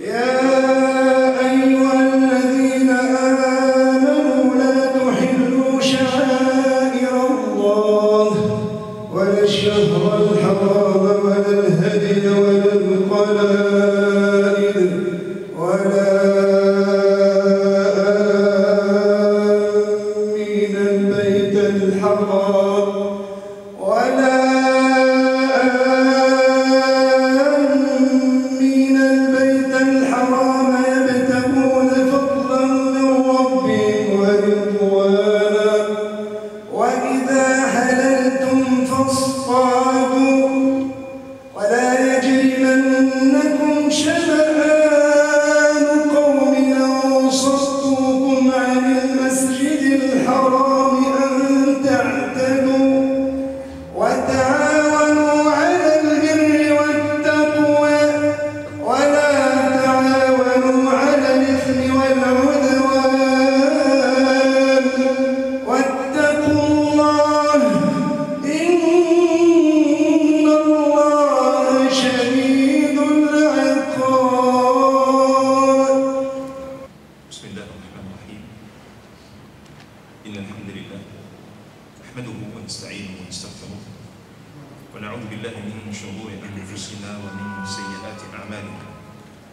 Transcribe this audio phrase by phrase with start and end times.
[0.00, 0.19] يا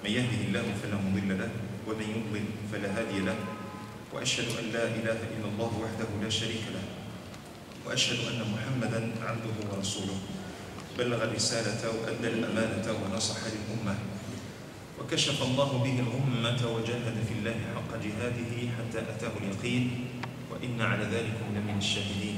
[0.07, 1.51] من يهده الله فلا مضل له
[1.83, 3.35] ومن يضلل فلا هادي له.
[4.15, 6.79] وأشهد أن لا إله إلا الله وحده لا شريك له.
[7.83, 10.15] وأشهد أن محمدا عبده ورسوله.
[10.95, 13.95] بلغ الرسالة وأدى الأمانة ونصح للأمة.
[14.95, 19.83] وكشف الله به الأمة وجاهد في الله حق جهاده حتى أتاه اليقين.
[20.47, 22.37] وإن على ذلك لمن الشاهدين.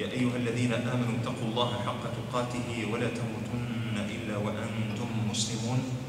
[0.00, 6.08] يا أيها الذين آمنوا اتقوا الله حق تقاته ولا تموتن إلا وأنتم مسلمون.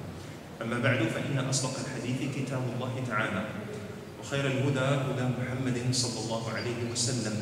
[0.61, 3.45] أما بعد فإن أصدق الحديث كتاب الله تعالى
[4.21, 7.35] وخير الهدى هدى محمد صلى الله عليه وسلم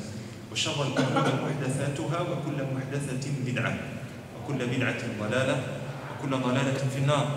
[0.51, 3.73] وشر الأمور محدثاتها وكل محدثة بدعة
[4.35, 5.57] وكل بدعة ضلالة
[6.11, 7.27] وكل ضلالة في النار.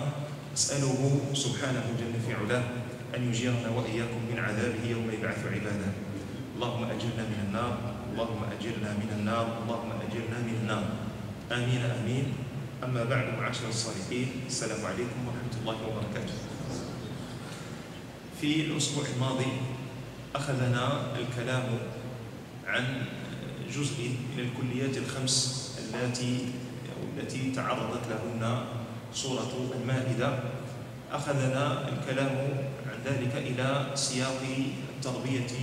[0.53, 2.63] أسأله سبحانه جل في علاه
[3.17, 5.89] أن يجيرنا وإياكم من عذابه يوم يبعث عباده.
[6.55, 7.73] اللهم أجرنا من النار
[8.13, 10.85] اللهم أجرنا من النار اللهم أجرنا من النار.
[11.51, 12.25] آمين آمين.
[12.83, 16.35] أما بعد معاشر الصالحين السلام عليكم ورحمة الله وبركاته.
[18.41, 19.51] في الأسبوع الماضي
[20.35, 21.63] أخذنا الكلام
[22.67, 23.05] عن
[23.71, 25.35] جزء من الكليات الخمس
[25.79, 26.51] التي
[26.91, 28.65] أو التي تعرضت لهن
[29.13, 30.39] سورة المائدة.
[31.11, 32.35] أخذنا الكلام
[32.83, 34.41] عن ذلك إلى سياق
[34.99, 35.53] التربية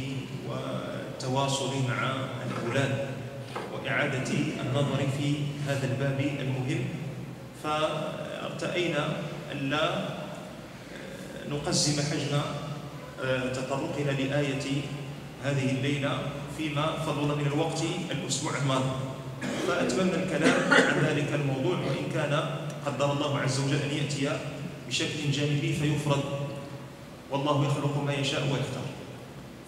[0.49, 2.01] والتواصل مع
[2.49, 3.09] الأولاد
[3.73, 4.33] وإعادة
[4.65, 5.35] النظر في
[5.69, 6.85] هذا الباب المهم.
[7.65, 9.05] فأرتأينا
[9.53, 9.85] ألا
[11.51, 12.41] نقزم حجم
[13.55, 14.67] تطرقنا لآية
[15.45, 16.19] هذه الليلة
[16.59, 18.91] فيما فضل من الوقت الأسبوع الماضي.
[19.69, 22.33] فأتممنا الكلام عن ذلك الموضوع وإن كان
[22.87, 24.39] قدر الله عز وجل أن يأتي
[24.89, 26.25] بشكل جانبي فيفرد
[27.31, 28.89] والله يخلق ما يشاء ويختار.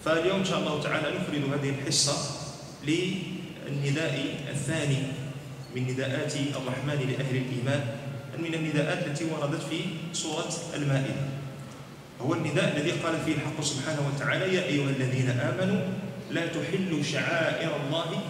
[0.05, 2.13] فاليوم إن شاء الله تعالى نفرد هذه الحصة
[2.83, 5.22] للنداء الثاني.
[5.75, 7.81] من نداءات الرحمن لأهل الإيمان
[8.39, 9.79] من النداءات التي وردت في
[10.13, 11.25] سورة المائدة.
[12.21, 15.81] هو النداء الذي قال فيه الحق سبحانه وتعالى يا أيها الذين آمنوا
[16.31, 18.21] لا تحلوا شعائر الله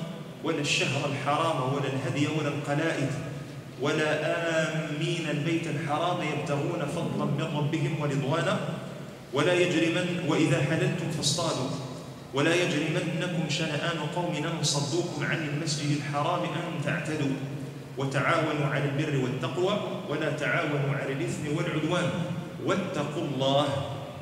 [0.43, 3.11] ولا الشهر الحرام ولا الهدي ولا القلائد
[3.81, 4.09] ولا
[4.63, 8.59] آمين البيت الحرام يبتغون فضلا من ربهم ورضوانا
[9.33, 11.69] ولا يجرمن وإذا حللتم فاصطادوا.
[12.33, 17.35] ولا يجرمنكم شنآن قوم أن صدوكم عن المسجد الحرام أن تعتدوا.
[17.97, 22.09] وتعاونوا على البر والتقوى ولا تعاونوا على الإثم والعدوان.
[22.65, 23.67] واتقوا الله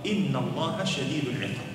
[0.06, 1.72] إن الله شديد العقاب.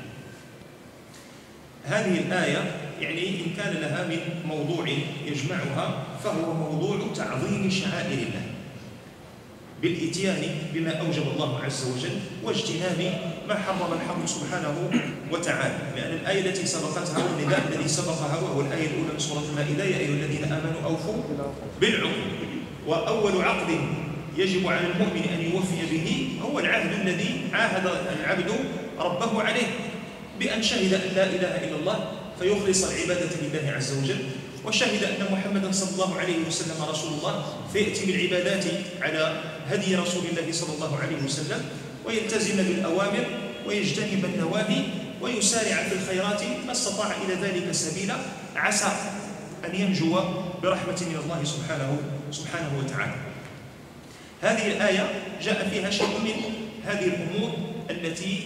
[1.85, 2.62] هذه الآية
[3.00, 4.19] يعني إن كان لها من
[4.49, 4.88] موضوع
[5.27, 8.47] يجمعها فهو موضوع تعظيم شعائر الله.
[9.83, 10.43] بالإتيان
[10.75, 14.90] بما أوجب الله عز وجل واجتناب ما حرم الحق سبحانه
[15.32, 19.98] وتعالى؟ لأن الآية التي سبقتها والنداء الذي سبقها وهو الآية الأولى من سورة المائدة يا
[19.98, 21.14] أيها الذين آمنوا أوفوا
[21.81, 22.12] بالعقود
[22.87, 23.70] وأول عقد
[24.37, 27.87] يجب على المؤمن أن يوفي به هو العهد الذي عاهد
[28.20, 28.50] العبد
[28.98, 29.66] ربه عليه.
[30.40, 34.19] بأن شهد أن لا إله إلا الله فيخلص العبادة لله عز وجل.
[34.64, 38.64] وشهد أن محمدا صلى الله عليه وسلم رسول الله فيأتي بالعبادات
[39.00, 41.60] على هدي رسول الله صلى الله عليه وسلم.
[42.06, 43.25] ويلتزم بالأوامر
[43.67, 44.82] ويجتنب النواهي
[45.20, 48.17] ويسارع في الخيرات ما استطاع إلى ذلك سبيلا.
[48.56, 48.93] عسى
[49.64, 50.20] أن ينجو
[50.62, 51.99] برحمة من الله سبحانه
[52.31, 53.14] سبحانه وتعالى.
[54.43, 55.11] هذه الآية
[55.43, 56.55] جاء فيها شيء من
[56.85, 57.50] هذه الأمور
[57.91, 58.44] التي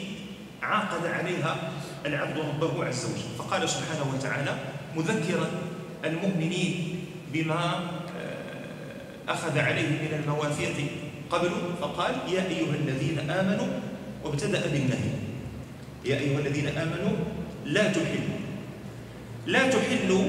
[0.63, 1.71] عاقد عليها
[2.07, 3.39] العبد ربه عز وجل.
[3.39, 4.55] فقال سبحانه وتعالى
[4.97, 5.51] مذكرا
[6.05, 7.01] المؤمنين
[7.33, 7.91] بما
[8.21, 10.77] آه، أخذ عليه من المواثيق
[11.31, 11.51] قبل
[11.81, 13.67] فقال يا أيها الذين آمنوا
[14.25, 15.11] وابتدأ بالنهي
[16.05, 17.17] يا أيها الذين آمنوا
[17.65, 18.39] لا تحلوا
[19.47, 20.25] لا تحلوا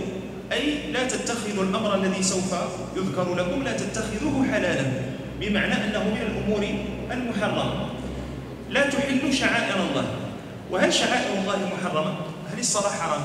[0.52, 2.54] أي لا تتخذوا الأمر الذي سوف
[2.96, 4.86] يذكر لكم لا تتخذوه حلالا
[5.40, 6.68] بمعنى أنه من الأمور
[7.12, 7.90] المحرمة
[8.70, 10.06] لا تحلوا شعائر الله
[10.72, 12.16] وهل شعائر الله محرمة؟
[12.54, 13.22] هل الصلاة حرام؟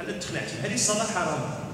[0.00, 1.69] هل تخلعتي هل الصلاة حرام؟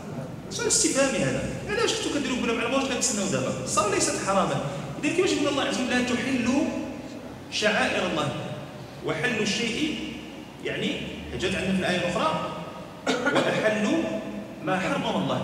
[0.50, 4.60] سؤال استفهامي هذا؟ علاش كنتو كديروا كلهم على واش كنتسناو دابا؟ الصلاة ليست حراما.
[5.04, 6.64] إذا كيفاش يقول الله عز وجل لا تحلوا
[7.52, 8.34] شعائر الله.
[9.06, 9.98] وحل الشيء
[10.64, 11.00] يعني
[11.40, 12.52] جاءت عندنا في الآية الأخرى
[13.08, 13.98] وأحلوا
[14.64, 15.40] ما حرم الله.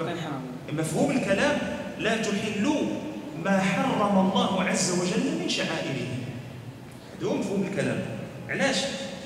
[0.00, 0.42] حرام.
[0.72, 1.58] مفهوم الكلام
[1.98, 2.82] لا تحلوا
[3.44, 6.08] ما حرم الله عز وجل من شعائره.
[7.18, 8.02] هذا هو مفهوم الكلام.
[8.48, 8.76] علاش؟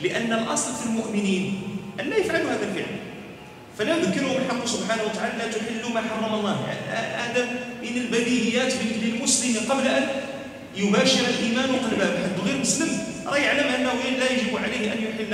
[0.02, 1.62] لأن الأصل في المؤمنين
[2.00, 2.97] أن لا يفعلوا هذا الفعل.
[3.78, 6.56] فلا يذكرهم الحق سبحانه وتعالى لا تحلوا ما حرم الله.
[7.22, 7.42] هذا
[7.82, 8.72] من البديهيات
[9.02, 10.04] للمسلم قبل أن
[10.76, 12.06] يباشر الإيمان قلبه.
[12.06, 12.90] حد غير مسلم.
[13.26, 15.32] راه يعلم أنه لا يجب عليه أن يحل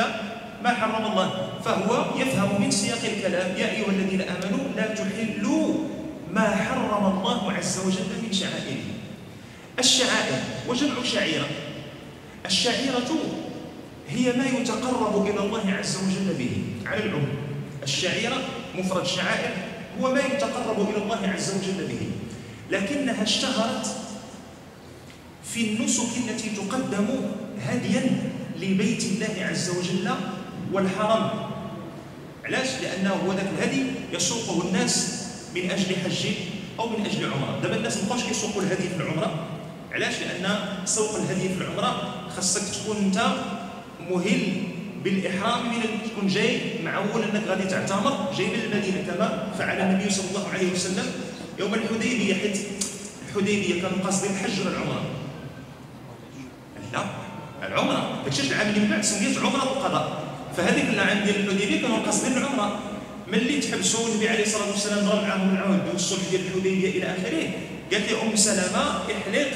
[0.63, 1.29] ما حرم الله.
[1.65, 3.57] فهو يفهم من سياق الكلام.
[3.57, 5.75] يا أيها الذين آمنوا لا تحلوا
[6.31, 8.87] ما حرم الله عز وجل من شعائره
[9.79, 10.39] الشعائر
[10.69, 11.49] وجمع شعيرة
[12.47, 13.11] الشعيرة
[14.09, 16.55] هي ما يتقرب إلى الله عز وجل به
[16.87, 17.44] على العموم.
[17.85, 18.37] الشعيرة
[18.79, 19.51] مفرد شعائر
[20.01, 22.01] هو ما يتقرب إلى الله عز وجل به
[22.71, 23.87] لكنها اشتهرت
[25.53, 27.07] في النسك التي تقدم
[27.61, 30.11] هديا لبيت الله عز وجل
[30.73, 31.31] والحرم.
[32.45, 33.83] علاش؟ لأنه هو ذاك الهدي
[34.13, 36.27] يسوقه الناس من أجل حج
[36.79, 37.61] أو من أجل عمرة.
[37.63, 39.47] دابا الناس ما بقاوش كيسوقوا الهدي في العمرة.
[39.93, 43.27] علاش؟ لأن سوق الهدي في العمرة خاصك تكون أنت
[44.11, 44.63] مهل
[45.05, 50.25] بالإحرام من تكون جاي معول أنك غادي تعتمر جاي من المدينة كما فعل النبي صلى
[50.31, 51.07] الله عليه وسلم
[51.59, 52.59] يوم الحديبية حيت
[53.29, 55.03] الحديبية كان قصد الحج والعمره
[56.93, 57.05] لا
[57.67, 58.23] العمرة.
[58.25, 60.25] داكشي العام اللي من بعد سميت عمرة القضاء.
[60.57, 62.79] فهذيك العام ديال الحديبية كانوا قاصدين العمرة.
[63.29, 67.51] ملي تحبسوا النبي عليه الصلاة والسلام ضرب معاهم العهد والصلح ديال الحديبية إلى آخره
[67.93, 69.51] قالت لي أم سلمة احلق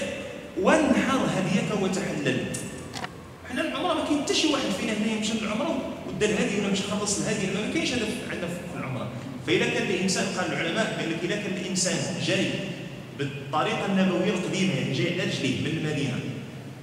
[0.61, 2.39] وانحر هديك وتحلل
[3.50, 5.79] حنا العمره ما كاين حتى شي واحد فينا هنا يمشي للعمره
[6.09, 9.09] ودا الهدي ولا مشى خلص الهدي ما كاينش هذا عندنا في العمره
[9.47, 11.97] فاذا كان الإنسان قال العلماء قال لك اذا كان الإنسان
[12.27, 12.51] جاي
[13.19, 16.21] بالطريقة النبوية القديمة يعني جاي على رجليه من المدينة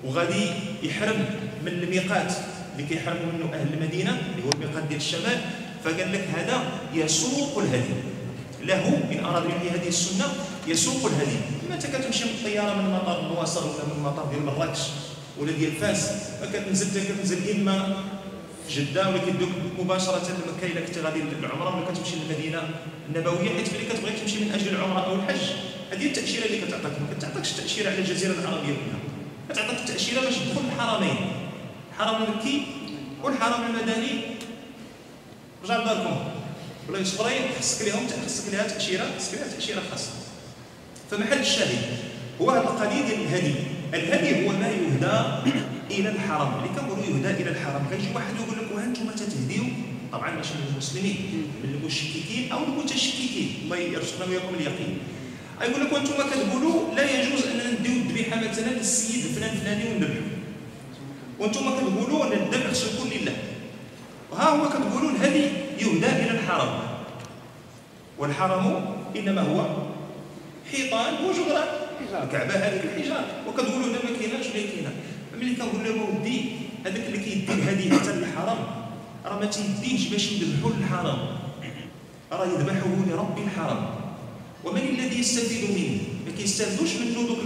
[0.03, 0.45] وغادي
[0.83, 1.25] يحرم
[1.65, 2.33] من الميقات
[2.75, 5.38] اللي كيحرموا منه أهل المدينة اللي هو الميقات ديال الشمال
[5.83, 6.63] فقال لك هذا
[6.94, 7.93] يسوق الهدي.
[8.63, 10.25] له ان اراد به هذه السنة
[10.67, 11.38] يسوق الهدي.
[11.69, 14.79] ما انت كتمشي من الطيارة من مطار النواصر ولا من مطار ديال مراكش.
[15.39, 16.12] ولا ديال فاس
[16.42, 18.04] فكتنزل كتنزل إما
[18.70, 19.50] جدة ولا كيدوك
[19.80, 22.62] مباشرة لمكه الا كنت غادي للعمره ولا كتمشي للمدينة
[23.10, 25.42] النبوية حيت ملي كتبغي تمشي من أجل العمرة أو الحج
[25.92, 26.86] هذه التأشيرة اللي كتعطيك.
[26.86, 29.00] ما كتعطيكش التاشيره على الجزيرة العربية كلها.
[29.50, 31.18] كتعطيك التاشيره باش تدخل الحرمين.
[31.92, 32.68] الحرم المكي
[33.24, 34.22] والحرم المدني.
[35.63, 36.18] رجع لداركم.
[36.89, 40.12] ولا يصبرين خصك لهم خصك لها تأشيرة خصك لها تأشيرة خاصة.
[41.12, 41.77] فمحل الشاهد
[42.42, 43.75] هو هذا القضية ديال الهدي.
[43.95, 45.17] الهدي هو ما يهدى
[45.91, 46.51] إلى الحرم.
[46.57, 47.83] اللي كنقولوا يهدى إلى الحرم.
[47.91, 49.63] كيجي واحد يقول لك وأنتم تتهديو؟
[50.11, 51.17] طبعا ماشي من المسلمين
[51.63, 53.49] من المشككين أو المتشككين.
[53.63, 54.97] الله يرزقنا وياكم اليقين.
[55.61, 60.35] يقول لك وأنتم كتقولوا لا يجوز أننا نديو الذبيحة مثلا للسيد فلان فلاني ونذبحوا
[61.39, 63.35] وأنتم كتقولوا أن الذبح خصو يكون لله.
[64.31, 65.45] وها هو كتقولوا الهدي
[65.79, 66.79] يهدى إلى الحرم.
[68.19, 68.85] والحرم
[69.15, 69.67] إنما هو
[70.71, 71.85] حيطان وجدران.
[72.01, 74.91] الكعبة هذيك الحجار وكتقولوا لا ما كايناش ولا كاينة
[75.39, 76.41] ملي كنقول لهم ودي
[76.85, 78.57] هذاك اللي كيدي الهدي حتى للحرم
[79.25, 81.17] راه ما تيديش باش يذبحوا للحرم
[82.31, 83.89] راه يذبحه لرب الحرم
[84.63, 87.37] ومن الذي يستفيد منه؟ ما كيستافدوش منه دوك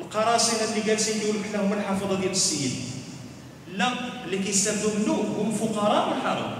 [0.00, 2.72] القراصنة اللي جالسين كيقولوا حنا هما الحافظة ديال السيد.
[3.74, 3.92] لا
[4.24, 6.50] اللي كيستافدوا منه هم فقراء الحرم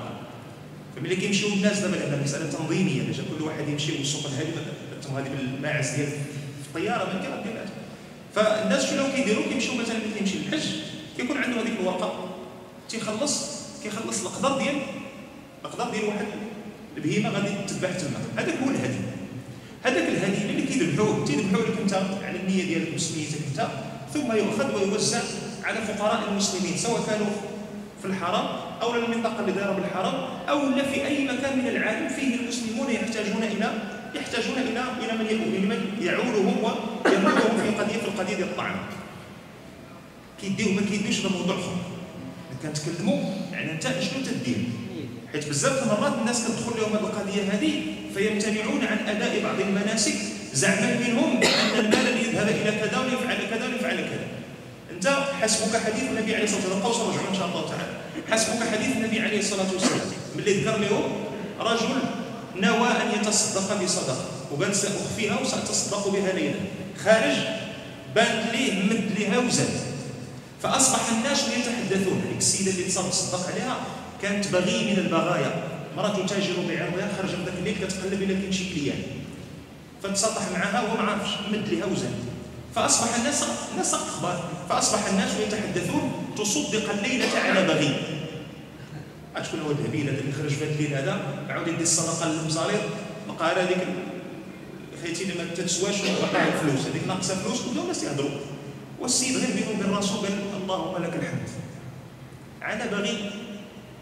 [1.02, 4.50] ملي كيمشيو الناس دابا لأن مسألة تنظيمية باش كل واحد يمشي ويسوق الهدي
[5.16, 6.08] هذه بالماعز ديال
[6.74, 7.62] الطياره ما كان دير
[8.34, 10.68] فالناس شنو كيديروا كيمشيو مثلا ملي كيمشي للحج
[11.16, 12.28] كيكون عنده هذيك الورقة.
[12.88, 14.74] تيخلص كيخلص القدر ديال
[15.64, 16.26] القدر ديال واحد
[16.96, 18.18] البهيمة غادي تذبح تما.
[18.36, 18.98] هذاك هو الهدي.
[19.82, 21.24] هذاك الهدي اللي كيذبحوه.
[21.24, 23.68] تيذبحوه لك انت على النية ديالك وسميتك انت
[24.14, 25.20] ثم يؤخذ ويوزع
[25.64, 27.26] على فقراء المسلمين سواء كانوا
[28.02, 28.46] في الحرم
[28.82, 30.14] أو المنطقة اللي دايرة بالحرم
[30.48, 35.68] أو لا في أي مكان من العالم فيه المسلمون يحتاجون إلى يحتاجون إلى إلى من
[35.68, 36.56] من يعولهم
[37.04, 38.76] ويمدهم في قضية في القضية ديال الطعام
[40.40, 41.76] كيديو ما كيديوش هذا موضوع آخر.
[42.62, 43.18] كنتكلموا
[43.52, 44.56] يعني أنت شنو تدير؟
[45.32, 47.82] حيت بزاف المرات الناس كتدخل لهم هذه القضية هذه
[48.14, 50.14] فيمتنعون عن أداء بعض المناسك
[50.54, 54.26] زعما منهم ان المال يذهب إلى كذا ويفعل كذا ويفعل كذا.
[54.90, 55.08] أنت
[55.42, 57.94] حسبك حديث النبي عليه الصلاة والسلام قوس رجعوا إن شاء الله تعالى.
[58.30, 60.06] حسبك حديث النبي عليه الصلاة والسلام
[60.36, 61.02] ملي ذكر لهم
[61.60, 61.88] رجل
[62.56, 66.60] نوى أن يتصدق بصدقه وقال سأخفيها وسأتصدق بها ليلا.
[67.04, 67.36] خارج
[68.14, 69.68] بان ليه مد لها وزاد
[70.62, 72.22] فأصبح الناس يتحدثون.
[72.26, 73.76] هذيك السيده اللي تصدق عليها
[74.22, 75.62] كانت بغي من البغايا.
[75.96, 79.02] مرة تاجر بعرضها خرج ذاك الليل كتقلب إلى كاين شي كليان.
[80.02, 82.14] فتسطح معها وهو ما عرفش مد لها وزاد
[82.74, 84.44] فأصبح الناس الناس أخبار.
[84.68, 88.13] فأصبح الناس يتحدثون تصدق الليلة على بغي.
[89.42, 92.80] شكون هو الهبيل هذا اللي خرج في هذا الليل هذا عاود يدي الصدقة للمصاريف
[93.28, 93.78] بقى هذيك
[95.02, 96.86] خيتي اللي ما تتسواش وقع الفلوس.
[96.86, 98.30] هذيك ناقصة فلوس وبداو الناس يهضروا
[99.00, 101.48] والسيد غير بينه وبين راسو قال اللهم لك الحمد.
[102.62, 103.30] على بغي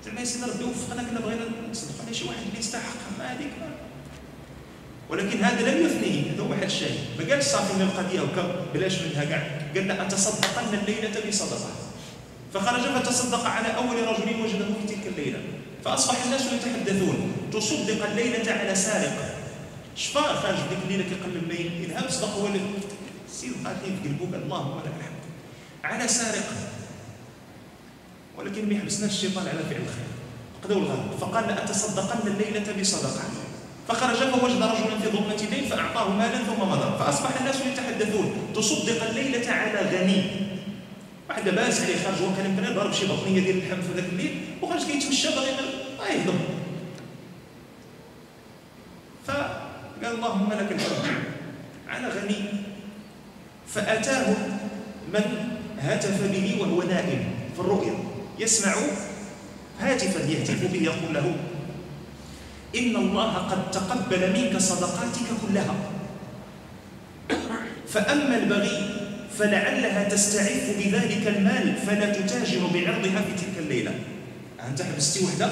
[0.04, 3.18] زعما يا سيدي ربي وفقنا كنا بغينا نصدق على شي واحد اللي يستحق.
[3.18, 3.50] ما هذيك
[5.10, 6.98] ولكن هذا لم يثنيه هذا هو واحد الشيء.
[7.18, 9.24] ما قالش صافي من القضية وكا بلاش منها.
[9.24, 11.70] كاع قال لا أتصدقن الليلة بصدقة.
[12.54, 15.38] فخرج فتصدق على أول رجل وجده في تلك الليلة.
[15.84, 17.32] فأصبح الناس يتحدثون.
[17.52, 19.34] تصدق الليلة على سارق.
[19.96, 22.60] شفا خارج ديك الليلة كيقلب الليل اذهب صدق ولد
[23.32, 25.22] سير قاتلين في قلبك اللهم لك الحمد.
[25.84, 26.48] على سارق.
[28.38, 30.10] ولكن ما يحبسناش الشيطان على فعل الخير.
[30.64, 33.22] قدوا الغرب فقال لأتصدقن الليلة بصدقة.
[33.88, 36.98] فخرج فوجد رجلا في ظلمة الليل فأعطاه مالا ثم مضى.
[36.98, 38.52] فأصبح الناس يتحدثون.
[38.54, 40.51] تصدق الليلة على غني.
[41.32, 44.34] واحد لاباس عليه خارج هو كان يمكن ضرب شي بطنية ديال اللحم في ذاك الليل
[44.62, 45.48] وخرج كيتمشى باغي
[46.10, 46.38] يهضم.
[49.26, 51.04] فقال اللهم لك الحمد.
[51.88, 52.36] على غني.
[53.68, 54.36] فأتاه
[55.12, 55.24] من
[55.78, 57.24] هتف به وهو نائم
[57.54, 57.94] في الرؤيا.
[58.38, 58.74] يسمع
[59.80, 61.36] هاتفا يهتف به يقول له
[62.76, 65.74] إن الله قد تقبل منك صدقاتك كلها.
[67.88, 68.91] فأما البغي
[69.38, 73.94] فلعلها تستعف بذلك المال فلا تتاجر بعرضها في تلك الليلة.
[74.68, 75.50] أنت حبستي وحدة؟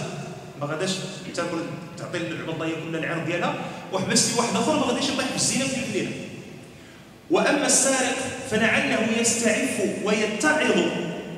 [0.61, 0.91] ما غاداش
[1.35, 1.59] تاكل
[1.99, 3.55] تعطي العبضية كل العرض ديالها
[3.93, 6.11] وحبستي واحد اخر ما غاديش يطيح في الزينة في الليلة.
[7.31, 8.17] وأما السارق
[8.51, 10.79] فلعله يستعف ويتعظ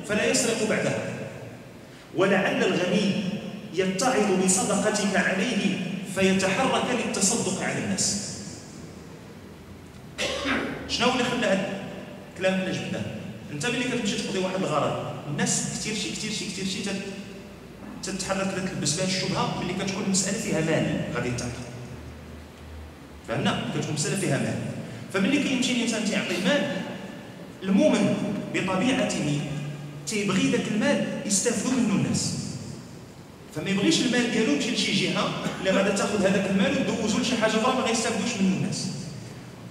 [0.07, 0.99] فلا يسرق بعدها.
[2.15, 3.23] ولعل الغني
[3.73, 5.77] يتعظ بصدقتك عليه
[6.15, 8.33] فيتحرك للتصدق على الناس.
[10.89, 11.72] شنو اللي خلى
[12.43, 13.05] الكلام اللي جبناه
[13.51, 16.79] انت ملي كتمشي تقضي واحد الغرض الناس كثير شي كثير شي كثير شي
[18.03, 21.51] تتحرك تلبس بها الشبهة ملي كتكون المساله فيها مال غادي تعطي
[23.27, 24.55] فهمنا؟ كتكون مسألة فيها مال.
[25.13, 26.77] فملي كيمشي الإنسان تيعطي مال
[27.63, 28.15] المؤمن
[28.53, 29.41] بطبيعته
[30.07, 32.37] تيبغي ذاك المال يستافدوا منه الناس.
[33.55, 35.29] فما يبغيش المال ديالو يمشي لشي جهة
[35.61, 38.87] الا غادا تاخذ هذاك المال ودوزو لشي حاجة أخرى ما غيستافدوش منه الناس.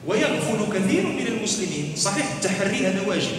[0.07, 1.93] ويغفل كثير من المسلمين.
[1.97, 3.37] صحيح التحري هذا واجب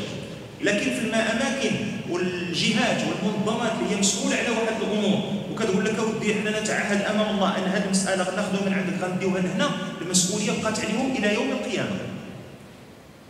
[0.61, 1.71] لكن في الاماكن
[2.09, 5.19] والجهات والمنظمات اللي هي مسؤولة على واحد الأمور
[5.51, 9.69] وكتقول لك أودي حنا نتعهد أمام الله أن هذه المسألة غناخذوها من عندك غنديوها لهنا
[10.01, 11.97] المسؤوليه بقات عليهم إلى يوم القيامة.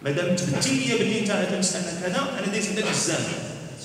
[0.03, 3.23] مادام تبتي لي باللي أنت هذه المسألة كذا أنا دايز عندك الزام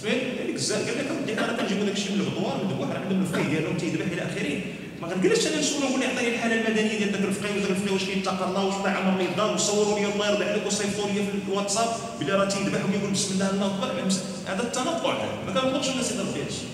[0.00, 3.21] سمعت؟ هذيك الزام قال لك أودي أنا كنجيبو داك الشيء من الغدوار من الواحد عندهم
[3.21, 4.61] الفقيه ديالهم تيذبح إلى آخره.
[5.02, 8.49] ما غنجلسش أنا نسول نقول يعطيني الحالة المدنية ديال ذاك الفقيه وذاك الفقيه واش كيتقى
[8.49, 11.88] الله واش طلع عمر لي الدار وصوروا لي الله يرضي عليك وصيفطوا لي في الواتساب
[12.21, 14.12] بلي راه تيذبح ويقول بسم الله الله أكبر.
[14.47, 15.14] هذا التنطع
[15.47, 16.67] ما كنطلبش الناس يضرب فيه هادشي.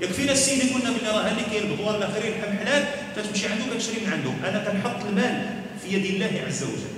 [0.00, 2.84] يكفينا السيد يقولنا بلي راه هذيك كاين الآخرين لحم حلال
[3.16, 5.46] كتمشي عنده كتشري من عنده أنا كنحط المال
[5.82, 6.96] في يد الله عز وجل.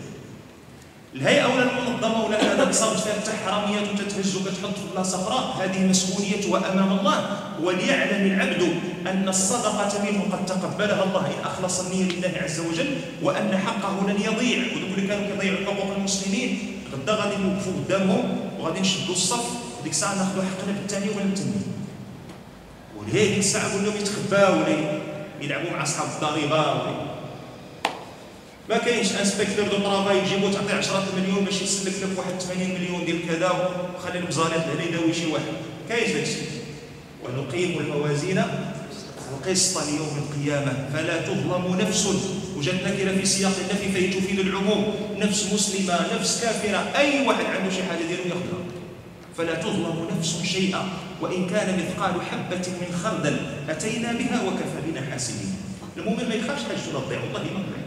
[1.15, 5.65] الهيئة ولا المنظمة ولا هذا صارت فيها حتى حراميات وتتهز وكتحط في بلاصة أخرى.
[5.65, 8.63] هذه مسؤوليتها امام الله وليعلم العبد
[9.07, 14.17] أن الصدقة منه قد تقبلها الله إن أخلص النية لله عز وجل وأن حقه لن
[14.17, 14.59] يضيع.
[14.59, 16.59] وذوك اللي كانوا كيضيعوا حقوق المسلمين.
[16.93, 19.45] غدا غادي نوقفوا قدامهم وغادي نشدوا الصف.
[19.85, 21.53] ديك الساعة ناخذوا حقنا بالثاني ولا بالثاني
[22.97, 25.01] ولهي ديك الساعة قول لهم يتخباو ولا
[25.41, 26.75] يلعبوا مع أصحاب الضريبة
[28.69, 33.05] ما كاينش inspecteur du travail يجيبو تعطيه 10 مليون باش يسلك لك واحد 80 مليون
[33.05, 35.45] ديال كذا وخلي المزالط هنا يداوي شي واحد.
[35.89, 36.37] كاينش داكشي
[37.25, 38.43] ونقيم الموازين
[39.33, 40.73] القسط ليوم القيامة.
[40.93, 42.07] فلا تظلم نفس
[42.57, 44.85] وجد نكرة في سياق النفي فهي تفيد العموم.
[45.19, 48.63] نفس مسلمة نفس كافرة أي واحد عنده شي حاجة ديالو ياخذها
[49.37, 50.89] فلا تظلم نفس شيئا.
[51.21, 53.37] وإن كان مثقال حبة من خردل
[53.69, 55.55] أتينا بها وكفى بنا حاسبين.
[55.97, 57.85] المؤمن ما يخافش حاجته تضيع والله ما تضيع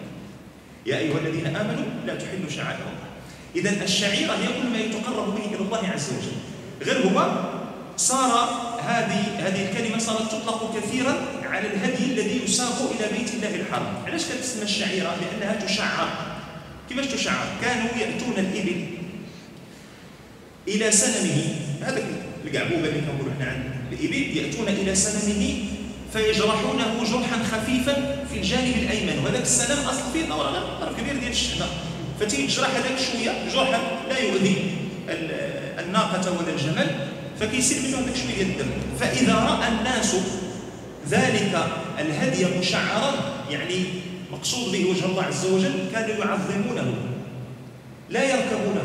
[0.85, 3.09] يا أيها الذين آمنوا لا تحلوا شعائر الله.
[3.55, 6.37] إذا الشعيرة هي كل ما يتقرب به إلى الله عز وجل.
[6.85, 7.31] غير هو
[7.97, 8.31] صار
[8.87, 13.93] هذه هذه الكلمة صارت تطلق كثيرا على الهدي الذي يساق إلى بيت الله الحرام.
[14.07, 16.07] علاش كتسمى الشعيرة؟ لأنها تشعر.
[16.89, 18.85] كيفاش تشعر؟ كانوا يأتون الإبل
[20.67, 21.55] إلى سنمه.
[21.81, 22.03] هذا
[22.45, 24.37] القعبوبة اللي كنقولوا إحنا عن الإبل.
[24.37, 25.53] يأتون إلى سنمه
[26.13, 29.23] فيجرحونه جرحا خفيفا في الجانب الأيمن.
[29.23, 30.29] وهذاك السلام أصلا فيه
[30.81, 31.65] طرف كبير ديال الشحنة.
[32.19, 34.55] فتيجي تجرح هذاك شوية جرحا لا يؤذي
[35.79, 37.07] الناقة ولا الجمل.
[37.41, 40.15] فكيسير منه هذاك شوية ديال الدم فإذا رأى الناس
[41.09, 41.65] ذلك
[41.99, 43.13] الهدي مشعرا
[43.49, 43.85] يعني
[44.31, 46.93] مقصود به وجه الله عز وجل كانوا يعظمونه
[48.09, 48.83] لا يركبونه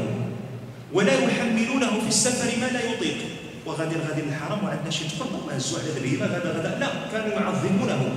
[0.93, 3.17] ولا يحملونه في السفر ما لا يطيق.
[3.67, 8.09] وغادي غادي للحرم وعندنا شي تقرب ما هزوا على البهيمه غدا غدا لا كانوا يعظمونه.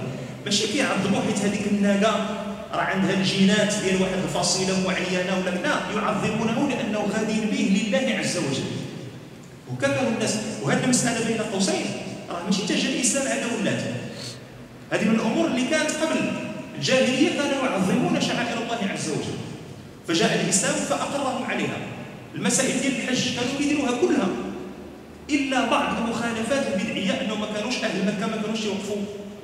[0.45, 2.13] ماشي كيعظموا حيت هذيك الناقة
[2.73, 5.75] راه عندها الجينات ديال واحد الفصيلة معينة ولا لا.
[5.95, 8.88] يعظمونه لأنه غادي به لله عز وجل.
[9.73, 10.35] وكانوا الناس.
[10.63, 11.85] وهذه المساله بين قوسين.
[12.29, 13.81] راه ماشي تجا الإسلام على ولات
[14.91, 16.31] هذه من الأمور اللي كانت قبل.
[16.75, 19.37] الجاهلية كانوا يعظمون شعائر الله عز وجل.
[20.07, 21.77] فجاء الإسلام فأقرهم عليها.
[22.35, 24.27] المسائل ديال الحج كانوا يديروها كلها.
[25.29, 28.97] إلا بعض المخالفات البدعية انه ما كانوش أهل مكة ما كانوش يوقفوا.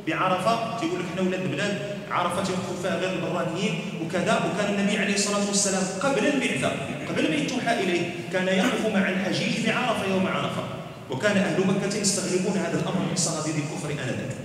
[0.07, 5.13] بعرفة تيقول لك حنا ولاد البلاد عرفة تيوقفوا فيها غير البرانيين وكذا وكان النبي عليه
[5.13, 6.71] الصلاة والسلام قبل البعثه
[7.09, 10.63] قبل ما يتوحى إليه كان يقف مع الحجيج بعرفة يوم عرفة.
[11.11, 14.35] وكان أهل مكة يستغربون هذا الأمر من صناديد الكفر آنذاك.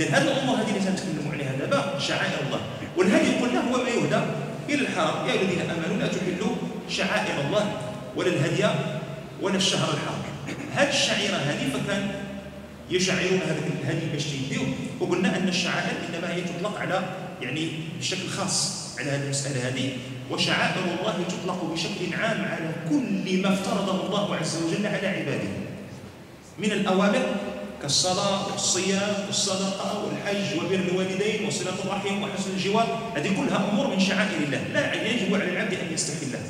[0.00, 2.60] اذا هذه الأمور هذه اللي تنتكلموا عليها دابا شعائر الله.
[2.96, 4.20] والهدي قلنا هو ما يهدى
[4.68, 6.54] إلى الحرم يا الذين آمنوا لا تحلوا
[6.88, 7.72] شعائر الله
[8.16, 8.64] ولا الهدي
[9.42, 10.22] ولا الشهر الحرام.
[10.74, 12.25] هذه الشعيرة هذه فكان
[12.90, 13.40] يشعرون
[13.82, 14.62] الهدي باش تيديو
[15.00, 17.02] وقلنا أن الشعائر إنما هي تطلق على
[17.42, 17.70] يعني
[18.00, 19.90] بشكل خاص على هذه المسألة هذه.
[20.30, 25.48] وشعائر الله تطلق بشكل عام على كل ما افترضه الله عز وجل على عباده.
[26.58, 27.22] من الأوامر
[27.82, 33.12] كالصلاة والصيام والصدقة والحج وبر الوالدين وصلة الرحم وحسن الجوار.
[33.16, 34.62] هذه كلها أمور من شعائر الله.
[34.74, 36.40] لا يجب على العبد أن يستحلها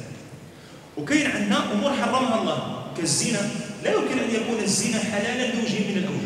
[0.96, 3.40] وكاين عندنا أمور حرمها الله كالزنا.
[3.84, 6.25] لا يمكن أن يكون الزنا حلالا بوجه من الأوجه.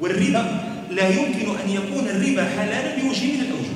[0.00, 0.44] والربا
[0.90, 3.74] لا يمكن أن يكون الربا حلالا بوجه من الأوجه.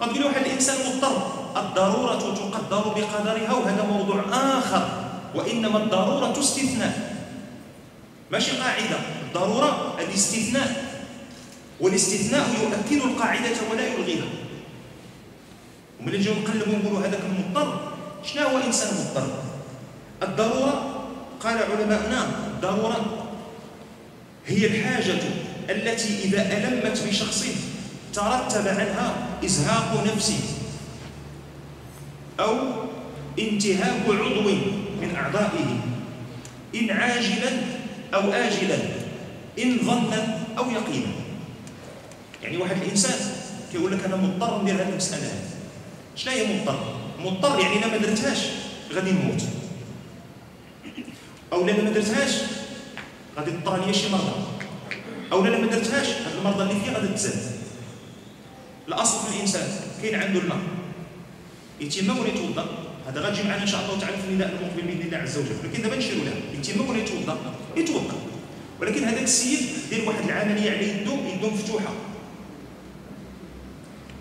[0.00, 1.16] قد يقول واحد الإنسان مضطر
[1.56, 4.88] الضرورة تقدر بقدرها وهذا موضوع آخر.
[5.34, 7.16] وإنما الضرورة استثناء.
[8.30, 8.98] ماشي قاعدة.
[9.28, 10.92] الضرورة الاستثناء.
[11.80, 14.26] والاستثناء يؤكد القاعدة ولا يلغيها.
[16.00, 17.80] ومن نجيو نقلبوا ونقولوا هذاك المضطر
[18.24, 19.26] شنو هو إنسان مضطر
[20.22, 21.04] الضرورة
[21.40, 22.26] قال علماؤنا
[22.62, 23.21] ضرورة
[24.46, 25.18] هي الحاجة
[25.70, 27.46] التي إذا ألمت بشخص
[28.14, 30.38] ترتب عنها إزهاق نفسي
[32.40, 32.58] أو
[33.38, 34.48] انتهاك عضو
[35.00, 35.80] من أعضائه.
[36.74, 37.50] إن عاجلا
[38.14, 38.78] أو آجلا
[39.58, 41.12] إن ظنا أو يقينا.
[42.42, 43.18] يعني واحد الإنسان
[43.72, 45.22] كيقول لك أنا مضطر ندير هذه المسألة.
[45.22, 45.52] هذه
[46.16, 48.38] شنو هي مضطر؟ مضطر يعني إلا ما درتهاش
[48.94, 49.42] غادي نموت.
[51.52, 52.30] أو لا ما درتهاش
[53.36, 54.32] غادي تطرى ليا شي مرضى.
[55.32, 57.52] أو لا ما درتهاش هاد المرضى اللي فيها غادي تزاد.
[58.88, 59.68] الأصل في الإنسان
[60.02, 60.58] كاين عنده الماء.
[61.80, 62.66] يتيمم ولا يتوضأ؟
[63.06, 65.56] هذا غادي معنا إن شاء الله تعالى في النداء المقبل باذن الله عز وجل.
[65.64, 67.36] ولكن دابا نشيروا له يتيمم ولا يتوضأ؟
[67.76, 68.16] يتوضا
[68.80, 69.58] ولكن هذاك السيد
[69.90, 71.92] دير واحد العملية على يدو يدو مفتوحة.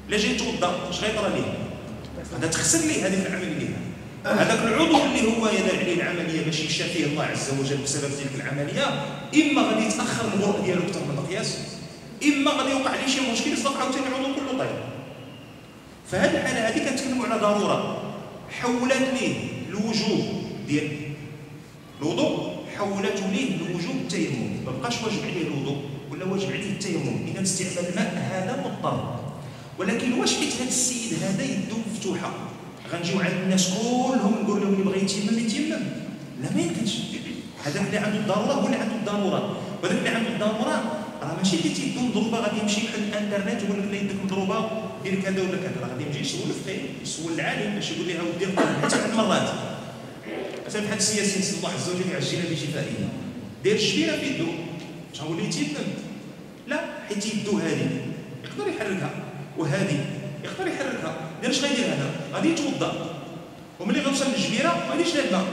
[0.09, 1.53] لا جاي يتوضأ اش غيطرى ليه؟
[2.37, 3.70] هذا تخسر ليه هذه العملية؟
[4.25, 8.85] هذاك العضو اللي هو يدير عليه العملية باش يشافيه الله عز وجل بسبب تلك العملية
[9.35, 11.57] إما غادي يتأخر الغرق ديالو أكثر من المقياس
[12.23, 14.75] إما غادي يوقع عليه شي مشكل يصدق عاوتاني العضو كله طيب
[16.11, 18.03] فهذه الحاله هذه كنتكلموا على ضرورة
[18.49, 19.35] حولت ليه
[19.69, 20.19] الوجوب
[20.67, 20.89] ديال
[22.01, 25.77] الوضوء؟ حولته ليه لوجوب التيمم؟ ما بقاش واجب عليه الوضوء
[26.11, 29.19] ولا واجب عليه التيمم؟ إذا استعمال الماء هذا مضطر.
[29.79, 32.31] ولكن واش حيت هذا السيد هذا يدو مفتوحه
[32.93, 35.83] غنجيو عند الناس كلهم نقول لهم اللي بغى يتيمم يتيمم
[36.41, 36.97] لا ما يمكنش.
[37.65, 39.57] هذاك اللي عنده الضرورة هو اللي عنده الضرورة.
[39.83, 40.77] وهذاك اللي عنده الضرورة
[41.21, 44.69] راه ماشي حيت يدو مضروبه غادي يمشي يحل الإنترنت ويقول لك يدك مضروبه
[45.03, 45.81] دير كذا ولا كذا.
[45.81, 46.71] راه غادي يمشي يسول في
[47.03, 48.45] يسول العالم باش يقول لها ودي
[48.83, 49.49] حتى واحد المرات
[50.67, 52.93] مثلا بحال السياسي نسأل الله عز وجل يعجل بشفائه.
[53.63, 54.47] دير الجبيره في يدو
[55.13, 55.83] اش غنقول ليه تيتم
[56.67, 57.89] لا حيت يدو هذه.
[58.45, 59.11] يقدر يحركها.
[59.57, 60.05] وهذه
[60.43, 61.15] يقدر يحركها.
[61.41, 63.15] دير اش غيدير هذا؟ غادي يتوضا.
[63.79, 65.45] وملي غنوصل للجبيره ما غاديش لها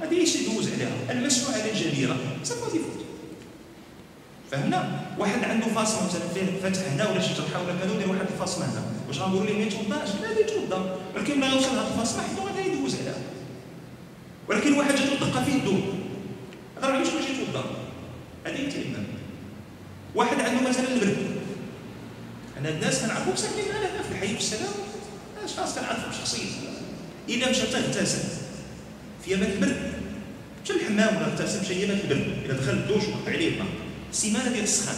[0.00, 3.06] غادي يدوز عليها المسح على الجبيره صافي غادي يفوت.
[4.50, 8.26] فهمنا؟ واحد عنده فاصمه مثلا فيه فتح هنا ولا شي جرحه ولا كذا ودير واحد
[8.32, 8.82] الفاصمه هنا.
[9.08, 10.98] واش غنقولوا ليه ما يتوضاش؟ لا يتوضا.
[11.14, 13.18] ولكن ملي يوصل هذا الفاصمه حيت غادي يدوز عليها.
[14.48, 15.80] ولكن واحد جاتو دقة فيه الدور.
[16.78, 17.64] هذا راه باش يتوضا.
[18.46, 19.04] هذه هي التيمم
[20.14, 21.16] واحد عنده مثلا البرد.
[22.58, 24.72] أنا الناس كنعرفوا ساكنين معنا في الحي في السلام.
[25.46, 26.46] اشخاص كنعرفهم شخصيا
[27.28, 28.18] الا مشى تغتسل
[29.24, 29.92] في يامات البرد
[30.64, 33.66] مشى للحمام ولا اغتسل مشى يامات البرد إذا دخل الدوش وقطع عليه الماء
[34.12, 34.96] سيمانه ديال السخان.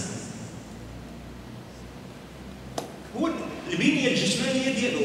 [3.17, 3.31] هو
[3.73, 5.01] البنيه الجسمانية ديالو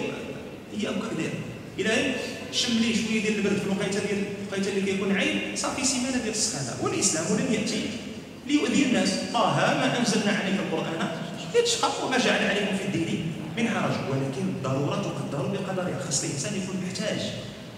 [0.77, 1.29] هي هكذا
[1.79, 2.15] إلى
[2.51, 6.29] شم ليه شوية ديال البرد في الوقيتة ديال الوقيتة اللي كيكون عيب صافي سيمانه ديال
[6.29, 6.77] السخانة.
[6.84, 7.82] والإسلام لم يأتي
[8.47, 9.10] ليؤذي الناس.
[9.34, 11.08] طه ما أنزلنا عليك القرآن
[11.56, 13.91] لتشقى وما جعل عليكم في الدين من حرج.
[14.10, 17.19] ولكن الضروره تقدر بقدرها خاص الإنسان يكون محتاج.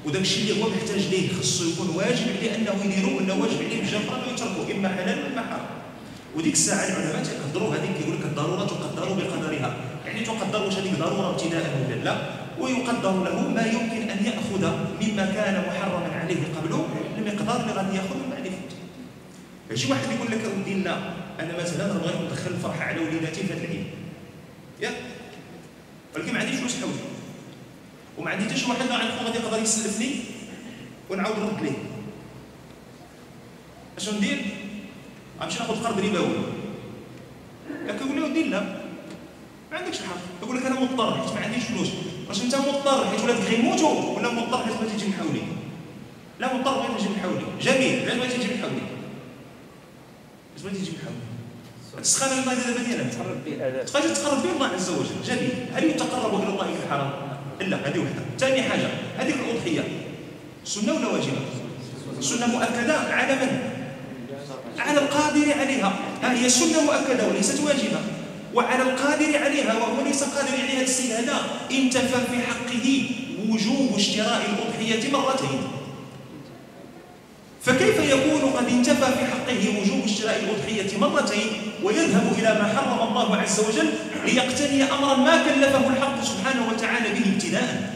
[0.06, 3.82] وداك الشيء اللي هو محتاج ليه خصو يكون واجب عليه أنه يديرو ولا واجب عليه
[3.82, 5.66] بالجبر ويتركه إما حلال وإما حرام.
[6.36, 9.76] وديك الساعة العلماء تقدروا هذيك كيقول لك الضرورة تقدر بقدرها.
[10.06, 12.16] يعني تقدر واش هذيك ضروره ابتداء ولا لا.
[12.60, 14.64] ويقدر له ما يمكن أن يأخذ
[15.02, 16.86] مما كان محرما عليه قبله
[17.18, 18.72] المقدار اللي غادي ياخذ من بعد يفوت.
[19.80, 20.96] شي واحد يقول لك اودي لا
[21.40, 23.86] أنا مثلا بغيت ندخل الفرحة على وليداتي في هذا العيد.
[24.82, 24.94] ياك
[26.16, 26.94] ولكن ما عنديش فلوس حولي
[28.18, 30.16] وما عندي حتى شي واحد نعرفو غادي يقدر يسلفني
[31.10, 31.78] ونعاود نرد ليه
[33.98, 34.42] اش ندير
[35.42, 36.36] غنمشي ناخذ قرض ربوي
[37.88, 38.62] ياك يقول لي لا.
[39.72, 40.18] ما عندكش الحق.
[40.44, 41.88] يقول لك أنا مضطر حيت ما عنديش فلوس.
[42.28, 45.42] واش أنت مضطر حيت ولادك غيموتوا ولا مضطر حيت بغيتي تجي من حولي
[46.40, 48.82] لا مضطر بغيت نجي من حولي جميل علاش بغيتي تجي من حولي
[50.52, 51.35] علاش بغيتي تجي من حولي
[52.00, 52.82] السخانه الماء دابا
[53.46, 55.16] به تقدر تقرب به الله عز وجل.
[55.26, 55.52] جميل.
[55.76, 57.12] هل يتقرب إلى الله بالحرام
[57.60, 58.24] لا هذه وحدة.
[58.40, 59.84] ثاني حاجة هذه الأضحية.
[60.66, 61.42] سنة ولا واجبة؟
[62.22, 63.60] سنة مؤكدة على من؟
[64.80, 65.94] على القادر عليها.
[66.24, 68.00] ها هي سنة مؤكدة وليست واجبة.
[68.54, 71.38] وعلى القادر عليها وهو ليس قادر عليها السيد هذا
[71.72, 73.10] انتفى في حقه
[73.50, 75.62] وجوب اشتراء الأضحية مرتين.
[77.66, 81.48] فكيف يكون قد انتفى في حقه وجوب اشتراء الأضحية مرتين
[81.84, 83.90] ويذهب إلى ما حرم الله عز وجل
[84.26, 87.96] ليقتني أمرا ما كلفه الحق سبحانه وتعالى به ابتداء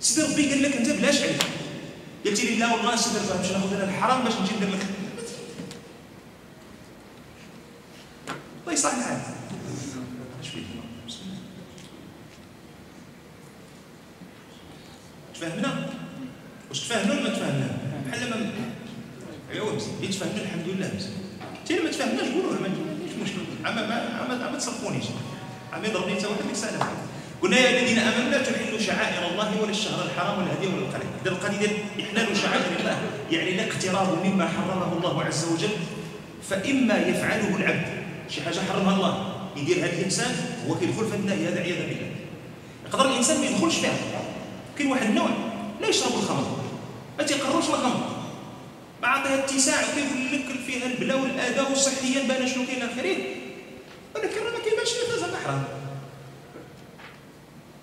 [0.00, 1.42] سيدي ربي قال لك أنت بلاش عليك
[2.26, 4.86] قلت لي لا والله سيدي ربي باش ناخذ أنا الحرام باش نجي ندير لك؟
[8.62, 9.18] الله يصلح الحال.
[15.34, 16.01] تفهمنا؟
[16.72, 17.68] واش تفاهمنا ولا ما تفاهمنا
[18.06, 18.36] بحال ما
[19.52, 21.12] ايوا مزيان اللي تفاهمنا الحمد لله مزيان
[21.64, 23.42] حتى ما تفاهمناش قولوا ما عنديش مشكل.
[23.64, 23.86] عما
[24.28, 25.04] ما ما تصرفونيش
[25.72, 26.92] عم يضربني حتى واحد الساعة
[27.42, 31.10] قلنا يا الذين آمنوا لا تحلوا شعائر الله ولا الشهر الحرام ولا الهدي ولا القلم.
[31.22, 31.68] إذا القضية
[32.00, 32.98] إحلال شعائر الله
[33.30, 35.76] يعني الاقتراب مما حرمه الله عز وجل
[36.50, 37.86] فإما يفعله العبد.
[38.30, 40.34] شي حاجة حرمها الله يديرها الإنسان
[40.68, 42.10] هو كيدخل في النهي هذا عياذا بالله.
[42.86, 43.92] يقدر الإنسان ما يدخلش فيها.
[44.78, 45.28] كاين واحد النوع
[45.80, 46.61] لا يشرب الخمر.
[47.18, 48.22] ما تيقربش الخمر
[49.02, 53.18] ما عطيها اتساع وكيقول لك فيها البلا والاذى وصحيا بان شنو كاين آخرين.
[54.14, 55.64] ولكن راه ما كيبانش ليه زعما حرام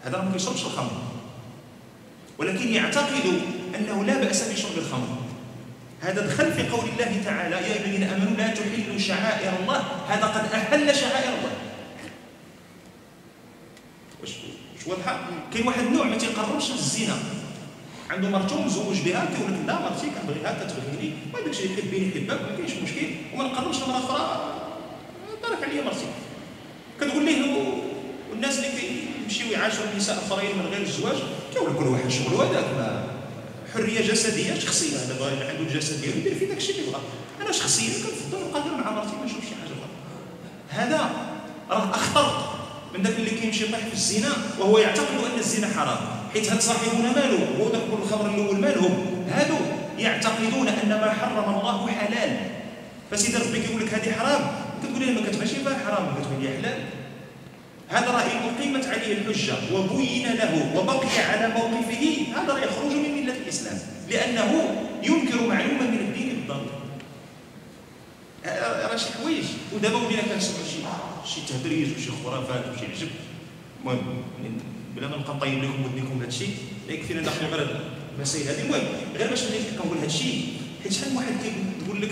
[0.03, 0.91] هذا ما كيشربش الخمر.
[2.37, 3.41] ولكن يعتقد
[3.75, 5.07] أنه لا بأس بشرب الخمر.
[6.01, 10.25] هذا دخل في قول الله تعالى يا أيها الذين آمنوا لا تحلوا شعائر الله هذا
[10.25, 11.51] قد احل شعائر الله.
[14.21, 14.31] واش
[14.85, 15.19] واضحة؟
[15.53, 17.17] كاين واحد النوع ما تيقربش الزنا.
[18.09, 21.13] عنده مرته مزوج بها كيقول لك لا مرتي كنبغيها كتبغيني
[21.45, 23.07] داكشي اللي يحبني يحبك ما كاينش مشكل.
[23.33, 24.53] وما نقربش لمراه أخرى
[25.43, 26.05] بارك عليا مرتي
[27.01, 27.41] كتقول ليه
[28.31, 28.69] والناس اللي
[29.23, 31.15] كيمشيو يعاشروا نساء اخرين من غير الزواج
[31.53, 32.65] كيقول كل واحد شغل هذاك.
[33.73, 34.97] حرية جسدية شخصية.
[34.97, 37.01] هذا بغا عنده الجسد ديالو يدير فيه داكشي اللي بغا
[37.41, 39.89] أنا شخصيا كنفضل غير مع مرتي ما نشوف شي حاجة أخرى.
[40.69, 41.11] هذا
[41.69, 42.55] راه أخطر
[42.93, 46.18] من ذاك اللي كيمشي يطيح في الزنا وهو يعتقد أن الزنا حرام.
[46.33, 49.55] حيت هاد صاحبنا مالو هو ذاك الخمر الأول مالهم؟ هادو
[49.97, 52.37] يعتقدون أن ما حرم الله حلال.
[53.11, 54.41] فسيدي ربي كيقول لك هذه حرام؟
[54.83, 56.79] كتقول لي ما كتبانش فيها حرام كتقول لي حلال.
[57.87, 62.03] هذا راه إن أقيمت عليه الحجة وبين له وبقي على موقفه.
[62.35, 63.77] هذا راه يخرج من ملة الإسلام
[64.09, 66.79] لأنه ينكر معلومة من الدين بالضرورة
[68.45, 69.45] آه، راه شي حوايج.
[69.75, 73.09] ودابا ولينا كنسمعوا شي شي تهدريج وشي خرافات وشي عجب.
[73.81, 74.23] المهم
[74.95, 76.55] بلا ما نبقى نطيب لكم ودنيكم بهذا الشيء
[76.87, 77.81] لا يكفينا ناخذ غير
[78.17, 78.81] المسائل هذه المهم
[79.17, 80.47] غير باش نبدأ كنقول هذا الشيء
[80.83, 82.11] حيت شحال من واحد كيقول لك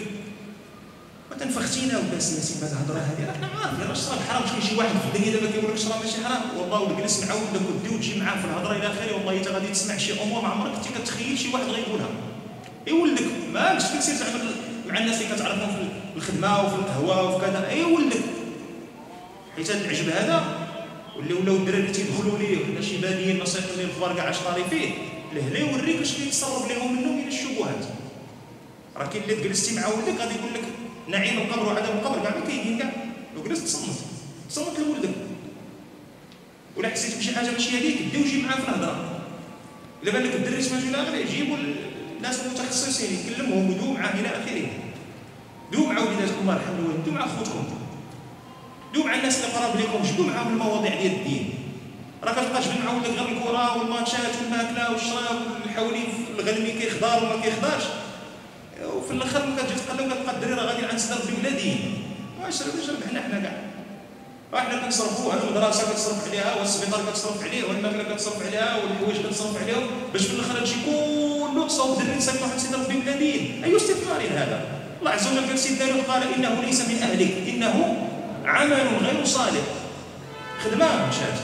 [1.31, 3.27] ما تنفختينا وباس ياسين بهذه الهضره هذه.
[3.27, 6.23] راك عارف راه الشراب حرام شكون شي واحد في الدنيا دابا كيقول لك الشراب ماشي
[6.25, 6.41] حرام.
[6.57, 9.67] والله ولا جلس معاه ولا ودي وتجي معاه في الهضرة إلى آخره والله حتى غادي
[9.67, 12.07] تسمع شي أمور ما عمرك كنتي كتخيل شي واحد غيقولها
[12.87, 14.51] يولدك ما مش كتسير تعمل
[14.87, 15.69] مع الناس اللي كتعرفهم
[16.13, 17.71] في الخدمة وفي القهوة وفي كذا.
[17.71, 18.19] يولدك
[19.55, 20.66] حيت هذا العجب هذا
[21.17, 24.89] واللي ولاو الدراري تيدخلوا ليه؟ ولا شي باديين نصيحه اللي الكبار كاع طاري فيه؟
[25.33, 27.85] لهنا يوريك اش كيتصرف لهم منه من الشبهات.
[28.97, 30.63] راه كاين اللي جلستي مع ولدك غادي يقول لك
[31.07, 32.91] نعيم القبر وعذاب القبر؟ كاع ما كاينين كاع
[33.35, 33.95] لو جلست تصمت
[34.49, 35.15] تصمت لولدك.
[36.77, 39.21] ولا حسيت بشي حاجة ماشي هذيك؟ دي وجي معاه في الهضرة.
[40.03, 41.57] إلا بان لك الدري سمعتو لا غير يجيبوا
[42.17, 44.67] الناس المتخصصين يكلمهم ودو معاه إلى آخره.
[45.71, 47.76] دو مع وليداتكم الله يرحم الوالدين دو مع خوتكم
[48.93, 51.53] دو مع الناس اللي قراب لكم جبدوا معاهم المواضيع ديال الدين؟
[52.23, 56.03] راه كتبقى تجبد مع ولدك غير الكره والماتشات والماكلة والشراب والحولي
[56.39, 57.83] الغنمي كيخضر وما كيخضرش.
[58.95, 61.75] وفي الآخر ملي كتجي تقلب كتلقى الدري راه غادي عند سدر بلادي
[62.43, 63.57] واش ربحنا حنا كاع؟
[64.55, 69.87] إحنا كنصرفوا على المدرسة كتصرف عليها والسبيطار كتصرف عليه والماكلة كتصرف عليها والحوايج كتصرف عليهم
[70.13, 74.61] باش في الآخر تجي كله تصاوب دري نساك واحد سيدنا ربي بلادين اي استثمار هذا
[74.99, 78.07] الله عز وجل قال سيدنا قال إنه ليس من أهلك إنه
[78.47, 79.63] عمل غير صالح.
[80.63, 81.39] خدمة مشات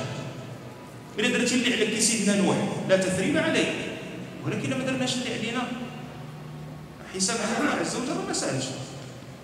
[1.18, 2.58] ملي درتي اللي عليك سيدنا نوح
[2.90, 3.74] لا تثريب عليك.
[4.46, 5.64] ولكن ما درناش اللي علينا
[7.16, 8.66] حساب الله عز وجل ما سألش.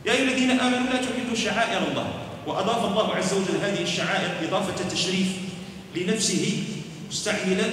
[0.06, 2.14] يا أيها الذين آمنوا لا تحلوا شعائر الله.
[2.48, 5.28] وأضاف الله عز وجل هذه الشعائر إضافة تشريف
[5.96, 6.64] لنفسه
[7.10, 7.66] مستعملا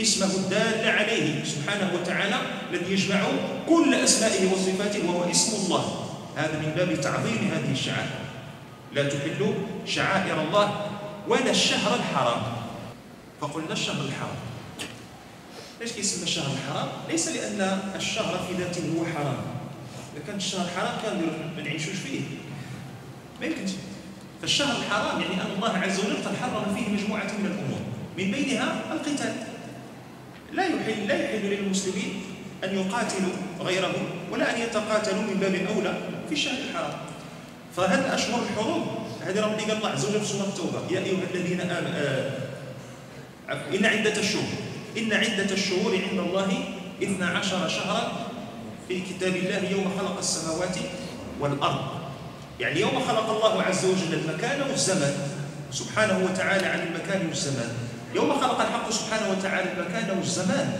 [0.00, 2.36] اسمه الدال عليه سبحانه وتعالى
[2.70, 3.22] الذي يجمع
[3.68, 6.06] كل أسمائه وصفاته وهو اسم الله.
[6.36, 8.23] هذا من باب تعظيم هذه الشعائر.
[8.94, 9.54] لا تحلوا
[9.86, 10.86] شعائر الله
[11.28, 12.42] ولا الشهر الحرام.
[13.40, 14.36] فقلنا الشهر الحرام.
[15.80, 19.36] ليش كيسمى الشهر الحرام؟ ليس لأن الشهر في ذاته هو حرام.
[20.14, 21.22] إذا كان الشهر حرام كان
[21.56, 22.20] ما نعيشوش فيه.
[23.40, 23.70] ما يمكنش.
[24.40, 27.80] فالشهر الحرام يعني أن الله عز وجل قد حرم فيه مجموعة من الأمور.
[28.18, 29.34] من بينها القتال.
[30.52, 32.22] لا يحل لا يحل للمسلمين
[32.64, 36.92] أن يقاتلوا غيرهم ولا أن يتقاتلوا من باب أولى في الشهر الحرام.
[37.76, 38.82] فهذه أشهر الحروب؟
[39.26, 42.30] هذه ربي قال الله عز وجل في سورة التوبة يا أيها الذين آمنوا آه
[43.74, 44.44] إن عدة الشهور
[44.98, 46.64] إن عدة الشهور عند الله
[47.02, 48.12] اثنا عشر شهرا
[48.88, 50.76] في كتاب الله يوم خلق السماوات
[51.40, 51.84] والأرض.
[52.60, 55.14] يعني يوم خلق الله عز وجل المكان والزمان.
[55.72, 57.68] سبحانه وتعالى عن المكان والزمان.
[58.14, 60.72] يوم خلق الحق سبحانه وتعالى المكان والزمان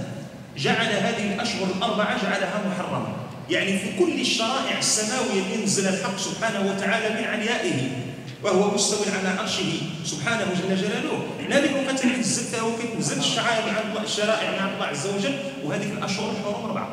[0.57, 3.07] جعل هذه الأشهر الأربعة جعلها محرمه
[3.51, 7.89] يعني في كل الشرائع السماوية اللي نزل الحق سبحانه وتعالى من عليائه
[8.43, 9.73] وهو مستوى على عرشه
[10.05, 11.27] سبحانه جل جلاله.
[11.41, 16.89] هنالك كتنزل وكتنزل الشرائع مع الشرائع مع الله عز وجل وهذه الأشهر الحرم أربعة.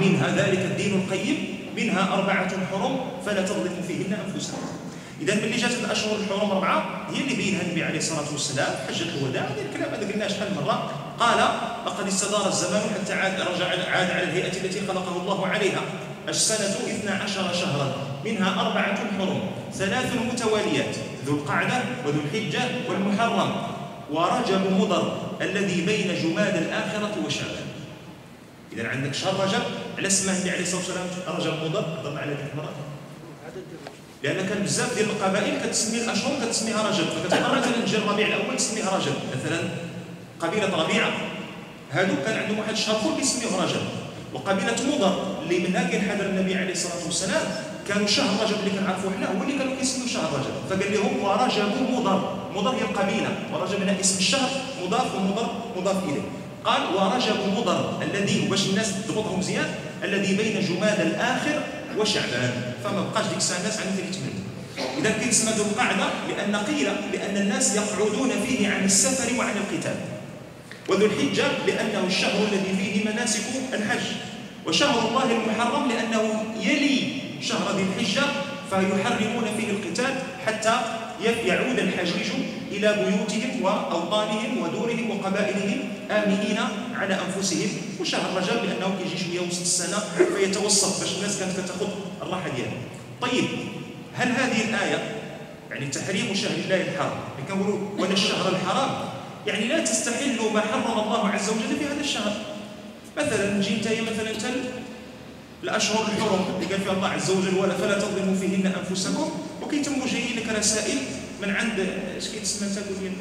[0.00, 4.58] منها ذلك الدين القيم منها أربعة حرم فلا تظلموا فيهن أنفسكم.
[5.20, 9.42] إذا ملي جات الأشهر الحرم أربعة هي اللي بينها النبي عليه الصلاة والسلام حجة الوداع
[9.42, 11.11] هذا الكلام هذا قلناه شحال من مرة.
[11.22, 11.38] قال
[11.86, 15.82] لقد استدار الزمان حتى عاد رجع عاد على الهيئة التي خلقه الله عليها.
[16.28, 19.40] السنة اثنا عشر شهرا منها أربعة حرم
[19.74, 23.50] ثلاث متواليات ذو القعدة وذو الحجة والمحرم
[24.10, 27.66] ورجب مضر الذي بين جماد الآخرة وشعبان.
[28.72, 29.62] اذا عندك شهر رجب
[29.98, 31.06] على اسمه النبي عليه الصلاة والسلام
[31.38, 32.72] رجب مضر هضرنا على ذيك المره
[34.22, 38.96] لأن كان بزاف ديال القبائل كتسمي الاشهر كتسميها رجب فكتبقى مثلا تجي الربيع الأول تسميها
[38.96, 39.12] رجب.
[39.34, 39.60] مثلا
[40.42, 41.12] قبيلة ربيعة.
[41.92, 43.82] هادو كان عندهم واحد الشهر اخر كيسميوه رجب.
[44.34, 47.42] وقبيلة مضر اللي منها كينحدر النبي عليه الصلاة والسلام
[47.88, 50.54] كانوا شهر رجب اللي كنعرفوا حنا هو اللي كانوا كيسميوه شهر رجب.
[50.70, 52.38] فقال لهم ورجب مضر.
[52.54, 53.28] مضر هي القبيلة.
[53.52, 54.50] ورجب من اسم الشهر
[54.84, 56.22] مضاف ومضر مضاف إليه.
[56.64, 59.74] قال ورجب مضر الذي باش الناس تضبطهم مزيان
[60.04, 61.62] الذي بين جماد الآخر
[61.98, 62.52] وشعبان.
[62.84, 64.42] فما بقاش ديك الساعة الناس عندهم يتمنوا
[64.98, 69.94] إذا كيتسمى ذو القعدة لأن قيل بان الناس يقعدون فيه عن السفر وعن القتال.
[70.88, 73.42] وذو الحجة لأنه الشهر الذي فيه مناسك
[73.72, 74.06] الحج.
[74.66, 76.98] وشهر الله المحرم لأنه يلي
[77.40, 78.22] شهر ذي الحجة
[78.70, 80.14] فيحرمون فيه القتال
[80.46, 80.80] حتى
[81.46, 82.26] يعود الحجيج
[82.70, 85.78] إلى بيوتهم وأوطانهم ودورهم وقبائلهم
[86.10, 86.58] آمنين
[86.94, 87.68] على أنفسهم.
[88.00, 89.98] وشهر رجب لأنه كيجي شوية وسط السنة
[90.36, 91.86] فيتوسط باش الناس كانت كتاخذ
[92.22, 92.80] الراحة ديالها.
[93.20, 93.44] طيب
[94.14, 94.98] هل هذه الآية
[95.70, 98.90] يعني تحريم شهر الله الحرام؟ يعني كنقولوا ولا الشهر الحرام؟
[99.46, 102.32] يعني لا تستحلوا ما حرم الله عز وجل في هذا الشهر.
[103.16, 104.64] مثلا نجي انت مثلا تل.
[105.62, 109.30] الأشهر الحرم اللي قال فيها الله عز وجل ولا فلا تظلموا فيهن أنفسكم.
[109.62, 110.98] وكيتموا جايين لك رسائل
[111.42, 111.80] من عند
[112.16, 113.12] اش كيتسمى تقول ديال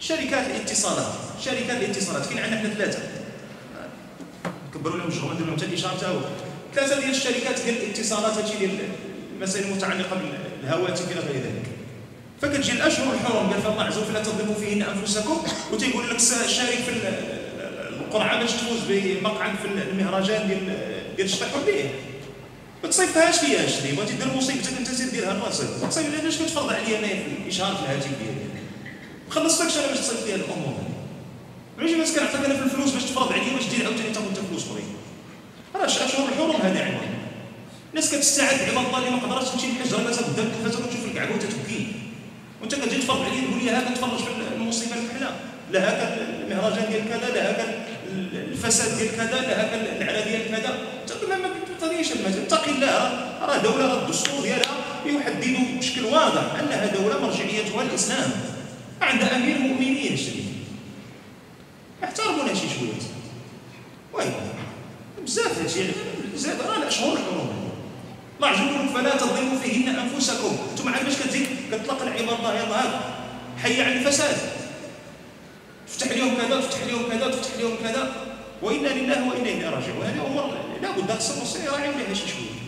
[0.00, 1.12] شركات الاتصالات.
[1.44, 2.26] شركات الاتصالات.
[2.26, 3.02] كاين عندنا حنا ثلاثة.
[4.74, 5.98] كبروا لهم الجهود ندير لهم حتى الإشارة.
[5.98, 6.20] تا هو
[6.74, 8.78] ثلاثة ديال الشركات ديال الاتصالات هادشي ديال
[9.36, 10.20] المسائل المتعلقه
[10.62, 11.69] بالهواتف إلى غير ذلك.
[12.42, 15.42] فكتجي الأشهر الحرم قال الله عز وجل لا تظلموا فيهن أنفسكم.
[15.72, 16.92] وتيقول لك شارك في
[18.00, 20.76] القرعة باش تفوز بمقعد في المهرجان ديال
[21.16, 21.94] ديال الشطيح حريه
[22.82, 26.68] ما تصيفطهاش ليا اشري بغيتي دير مصيبتك انت سير ديرها لراسك ما تصيفط علاش كتفرض
[26.72, 28.44] عليا انايا في الإشهار في الهاتف ديالي؟
[29.28, 30.74] ما خلصتكش أنا باش تصيفط ليا الأمور.
[31.78, 34.94] ماشي بس كنعطيك أنا في الفلوس باش تفرض عليا باش دير عاوتاني تاخذ فلوس أخرين.
[35.74, 37.00] راه أشهر الحرم هذا عمر
[37.90, 41.99] الناس كتستعد عباد الله اللي ما قدرتش تمشي للحج راه قدام التلفازه وتشوف الكعبه وتتبكي.
[42.60, 45.30] وانت كتجي تفرض عليا تقول لي هاكا تفرج في المصيبه الكحله
[45.72, 47.84] لا هاكا المهرجان ديال كذا لا هاكا
[48.34, 50.78] الفساد ديال كذا لا هاكا العلا ديال كذا.
[51.06, 51.48] تقول ما
[51.80, 53.26] تعطينيش المجال اتقي الله.
[53.42, 54.74] راه دولة راه الدستور ديالها
[55.06, 58.30] يحدد بشكل واضح أنها دولة مرجعيتها الاسلام
[59.02, 60.44] عندها أمير المؤمنين الشريف
[62.04, 63.00] احترمونا شي شوية.
[64.12, 64.32] وين
[65.24, 65.80] بزاف هادشي
[66.36, 67.48] زاد راه الاشهر الحرم
[68.42, 70.56] وجل فلا تظلموا فيهن أنفسكم.
[70.70, 73.00] أنتم عاد باش كتزيد كتطلق العباد الله يلا هذا
[73.58, 74.36] حي على الفساد.
[75.88, 78.12] تفتح اليوم كذا تفتح اليوم كذا تفتح اليوم كذا.
[78.62, 80.02] وإنا لله وإنا إليه راجعون.
[80.06, 82.60] هذه أمور لا بد النص يراعي عليها شي شوية.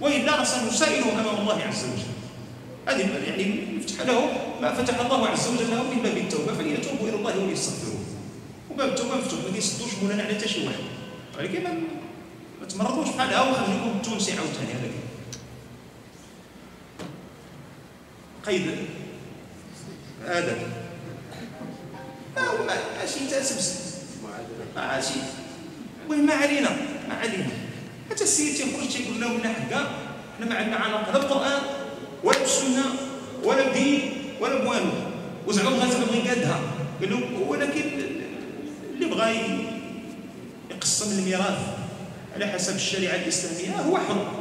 [0.00, 2.10] وإلا سنسائله أمام الله عز وجل.
[2.88, 4.30] هذه يعني يفتح له
[4.62, 8.00] ما فتح الله عز وجل له من باب التوبة فليتوبوا إلى الله وليستغفروه.
[8.70, 10.84] وباب التوبة مفتوح ما كيسدوش مولانا على حتى شي واحد.
[11.38, 11.62] ولكن
[12.60, 14.90] ما تمرضوش بحال ها وخليكم التونسي عاوتاني هذا
[18.46, 18.66] قيد.
[20.26, 20.56] هذا
[22.66, 23.74] ماشي تاسبس
[24.76, 25.20] ماشي
[26.04, 26.70] المهم ما علينا؟
[27.08, 27.46] ما علينا.
[28.10, 29.90] حتى السيد تيخرج تيقول لهم من حكا
[30.38, 31.62] حنا ما عندنا علاقة لا بالقرآن
[32.24, 32.84] ولا بالسنة
[33.44, 34.90] ولا بدين ولا بوالو.
[35.46, 36.60] وزعما بغى زعما بغى يقادها
[37.00, 37.82] قال له ولكن
[38.94, 39.58] اللي بغى
[40.70, 41.58] يقسم الميراث
[42.34, 44.32] على حسب الشريعة الإسلامية هو حر.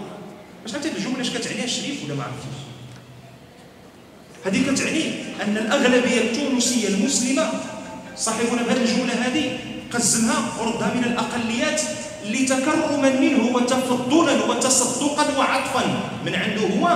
[0.64, 2.59] باش حتى الجملة إش كتعنيها الشريف ولا ما عرفتش؟
[4.46, 5.04] هذه كتعني
[5.44, 7.52] أن الاغلبيه التونسيه المسلمه
[8.18, 9.58] صاحبنا بهذه الجملة هذه
[9.94, 11.82] قزمها وردها من الأقليات
[12.26, 16.12] لتكرما منه وتفضلا وتصدقا وعطفا.
[16.26, 16.88] من عنده هو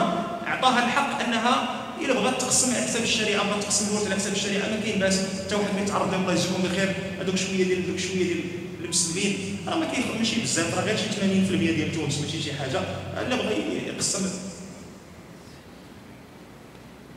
[0.47, 4.69] أعطاها الحق أنها إلا بغات تقسم على حساب الشريعة بغات تقسم الورث على حساب الشريعة.
[4.69, 5.19] ما كاين باس.
[5.45, 8.39] حتى واحد ما يتعرض الله يجزيهم بخير هذوك شوية ديال هذوك شوية ديال
[8.83, 9.57] المسلمين.
[9.67, 10.77] راه ما كاين ماشي بزاف.
[10.77, 12.81] راه غير شي 80% ديال تونس ماشي شي حاجة.
[13.21, 13.55] الا بغى
[13.87, 14.29] يقسم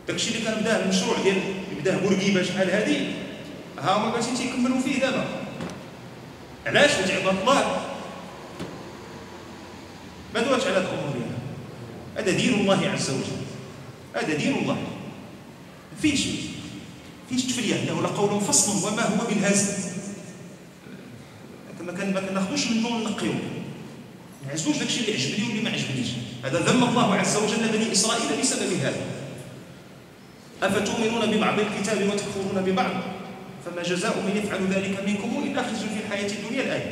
[0.09, 1.41] داكشي اللي كان بداه المشروع ديال
[1.81, 3.13] بداه بورقيبة شحال هذه
[3.79, 5.25] ها هما باغيين تيكملوا فيه دابا.
[6.67, 7.87] علاش حيت عباد الله.
[10.35, 11.39] ما دواتش على ديالها
[12.17, 12.31] هذا.
[12.31, 13.37] دين الله عز وجل.
[14.15, 14.77] هذا دين الله.
[16.03, 16.21] فيش
[17.31, 19.73] فيش تفريه انه لقول فصل وما هو بالهزل.
[21.81, 26.09] ما كان ما كناخذوش منه ونقيو ما نعزلوش داكشي اللي عجبني واللي ما عجبنيش.
[26.45, 29.16] هذا ذم الله عز وجل بني إسرائيل بسبب هذا
[30.63, 32.91] أفتؤمنون ببعض؟ الكتاب وتكفرون ببعض؟
[33.65, 36.91] فما جزاء من يفعل ذلك منكم إلا خزي في الحياة الدنيا الآية.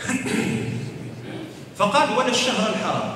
[1.78, 3.12] فقال ولا الشهر الحرام.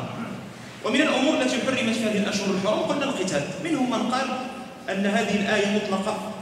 [0.85, 3.43] ومن الأمور التي حرمت في هذه الأشهر الحرام قلنا القتال.
[3.65, 4.27] منهم من قال
[4.91, 6.33] أن هذه الآية مطلقة.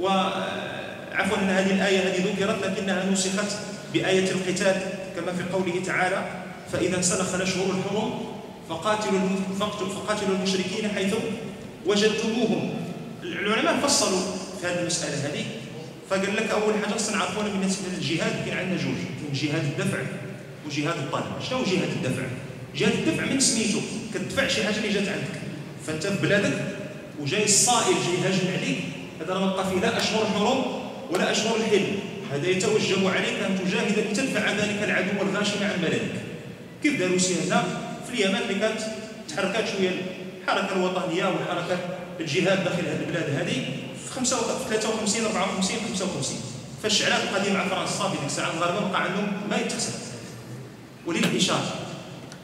[0.00, 3.58] وعفوا أن هذه الآية هذه ذكرت لكنها نسخت
[3.92, 4.76] بآية القتال.
[5.16, 8.10] كما في قوله تعالى فإذا انسلخ الأشهر الحرم
[8.68, 9.20] فقاتلوا
[9.60, 11.14] فقاتلوا المشركين حيث
[11.86, 12.70] وجدتموهم.
[13.22, 14.20] العلماء فصلوا
[14.60, 15.44] في هذه المسألة هذه
[16.10, 19.98] فقال لك أول حاجة خصنا نعرفوا بالنسبة للجهاد كاين عندنا جوج كاين جهاد الدفع
[20.66, 22.22] وجهاد الطلب شنو جهاد الدفع؟
[22.76, 23.78] جهاد الدفع من سميتو
[24.14, 25.40] كتدفع شي حاجة اللي جات عندك.
[25.86, 26.52] فأنت في بلادك
[27.20, 28.78] وجاي الصائل جاي يهاجم عليك
[29.20, 30.64] هذا راه بقى فيه لا أشهر الحرم
[31.10, 31.86] ولا أشهر الحل
[32.32, 36.14] هذا يتوجب عليك أن تجاهد لتدفع ذلك العدو الغاشم عن بلدك.
[36.82, 37.62] كيف داروا سياسه
[38.06, 38.80] في اليمن اللي كانت
[39.28, 39.90] تحركات شوية
[40.44, 41.78] الحركه الوطنيه والحركه
[42.20, 43.66] الجهاد داخل هذه البلاد هذه
[44.08, 46.40] في 53 54 55
[46.82, 49.92] فالشعلات القديمه مع فرنسا في ديك الساعة المغاربه بقى عندهم ما يتحسب.
[51.06, 51.74] وللإشارة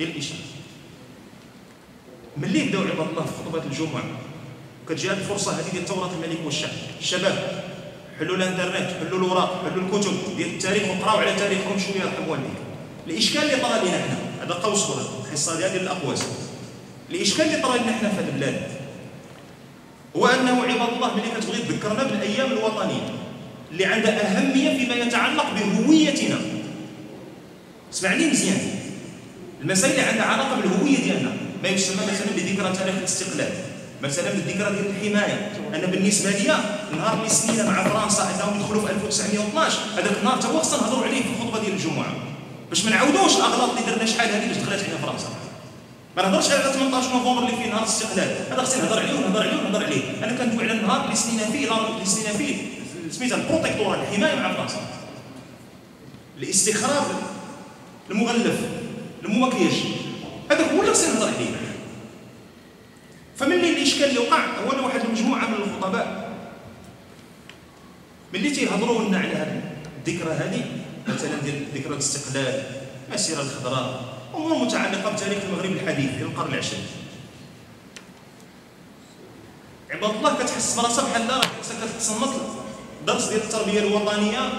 [0.00, 0.38] للإشارة.
[2.36, 4.02] ملي بداو عباد الله في خطبة الجمعة؟
[4.88, 6.70] كتجي الفرصة هذه ديال ثوره الملك والشعب.
[7.00, 7.64] الشباب
[8.18, 12.50] حلوا الانترنت حلوا الاوراق حلوا الكتب ديال التاريخ وقراو على تاريخهم شوية يرحم والديك
[13.06, 14.86] الإشكال اللي طرا لنا هنا هذا قوس
[15.26, 16.26] الحصه ديال الأقواس.
[17.10, 18.62] الاشكال اللي طرأ لنا حنا في هذه البلاد.
[20.16, 23.14] هو أنه عباد الله ملي كتبغي تذكرنا بالأيام الوطنية
[23.72, 26.36] اللي عندها أهمية فيما يتعلق بهويتنا.
[27.92, 28.58] اسمعني مزيان.
[29.62, 31.32] المسائل اللي عندها علاقة بالهوية ديالنا
[31.62, 33.52] ما يسمى مثلا بذكرى تاريخ الاستقلال
[34.02, 36.56] مثلا بالذكرى ديال الحماية أنا بالنسبة لي
[36.92, 41.04] النهار اللي سنينا مع فرنسا أنهم يدخلوا في 1912 هذاك النهار تا هو خصنا نهضروا
[41.04, 42.12] عليه في الخطبه ديال الجمعة.
[42.68, 45.28] باش ما نعاودوش الأغلاط اللي درنا شحال هذه باش دخلت علينا فرنسا.
[46.22, 48.36] ما نهضرش على 18 نوفمبر اللي فيه نهار الاستقلال.
[48.50, 50.24] هذا خصني نهضر عليه ونهضر عليه ونهضر عليه.
[50.24, 52.56] أنا كندوي على النهار اللي سنينا فيه اللي سنينا فيه.
[53.10, 54.80] سميتها البروتيكتورا الحماية مع فرنسا
[56.38, 57.06] الاستخراج
[58.10, 58.58] المغلف
[59.24, 59.72] المكياج
[60.50, 61.56] هذاك هو اللي خصني نهضر عليه.
[63.36, 66.30] فملي الإشكال اللي وقع هو أنا واحد المجموعه من الخطباء
[68.34, 69.62] ملي تيهضروا لنا على هذه
[70.06, 70.64] الذكرى هذه
[71.08, 72.62] مثلا ديال ذكرى الاستقلال
[73.08, 74.19] المسيره الخضراء.
[74.34, 76.86] امور متعلقه بتاريخ المغرب الحديث ديال القرن العشرين.
[79.90, 81.40] عباد الله كتحس براسها بحال راه
[81.82, 82.30] كتصنت
[83.06, 84.52] درس ديال التربية الوطنية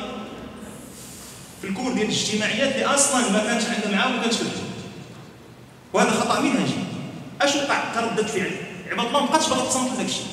[1.61, 4.35] في الكور ديال الاجتماعيات اللي أصلا ما كانش عندها معاه وما كانش
[5.93, 6.73] وهذا خطأ منهجي.
[7.41, 8.51] اش وقع كرده فعل
[8.91, 10.25] عباد الله ما بقاتش باغا تصنت لذاك الشيء.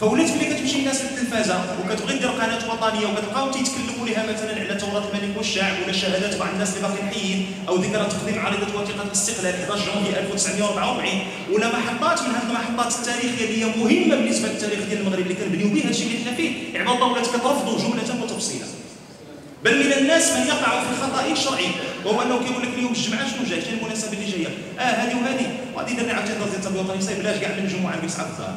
[0.00, 5.02] فولات ملي كتمشي الناس للتلفازة وكتبغي دير قناة وطنية وكتلقاو تيتكلموا لها مثلا على توراه
[5.14, 9.54] الملك والشعب ولا شهادات بعض الناس اللي باقيين حيين أو ذكرى تقديم عريضة وثيقة الاستقلال
[9.54, 11.08] 11 جونفي 1944
[11.52, 15.68] ولا محطات من هذه المحطات التاريخية اللي هي مهمة بالنسبة للتاريخ ديال المغرب اللي كنبنيو
[15.68, 16.78] به هادشي اللي حنا فيه.
[16.78, 18.66] عباد الله ولات كترفضوا جملة وتفصيلا.
[19.64, 21.66] بل من الناس من يقع في خطأ شرعي
[22.04, 25.46] وهو أنه كيقول لك اليوم الجمعة شنو جاي؟ شنو المناسبة اللي جاية؟ آه هذه وهذه.
[25.74, 28.56] وغادي درنا عاوتاني التربيه الوطنيه صايب بلاش كاع من الجمعه عندك صحاب الظهر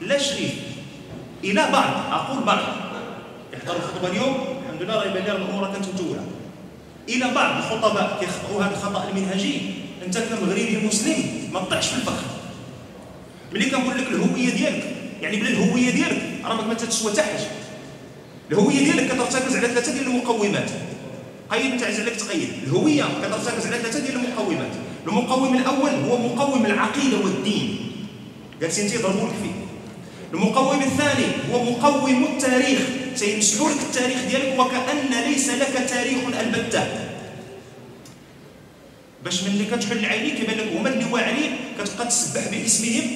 [0.00, 0.52] لا شريف.
[1.44, 2.58] إلى بعض أقول بعض
[3.52, 4.36] يحضر الخطبة اليوم.
[4.62, 6.24] الحمد لله راه يبان الأمور كانت متوله
[7.08, 9.60] إلى بعض الخطباء كيخطئوا هذا الخطأ المنهجي.
[10.06, 11.50] أنت كمغربي مسلم.
[11.52, 12.22] ما تطيحش في الفخ
[13.52, 14.96] ملي كنقول لك الهوية ديالك.
[15.22, 17.46] يعني بلا الهوية ديالك راه ما تتسوى حتى حاجة.
[18.50, 20.70] الهوية ديالك كترتكز على ثلاثة ديال المقومات.
[21.50, 22.48] قيد عايز عليك تقيد.
[22.66, 24.72] الهوية كترتكز على ثلاثة ديال المقومات.
[25.06, 27.78] المقوم الأول هو مقوم العقيدة والدين.
[28.60, 29.57] جالسين تيضربوا لك فيه
[30.32, 32.80] المقوم الثاني هو مقوم التاريخ.
[33.14, 36.84] سيمسحوا لك التاريخ ديالك وكأن ليس لك تاريخ البتة.
[39.24, 43.10] باش ملي كتحل العينين كيبان لك هما اللي واعرين كتبقى تسبح باسمهم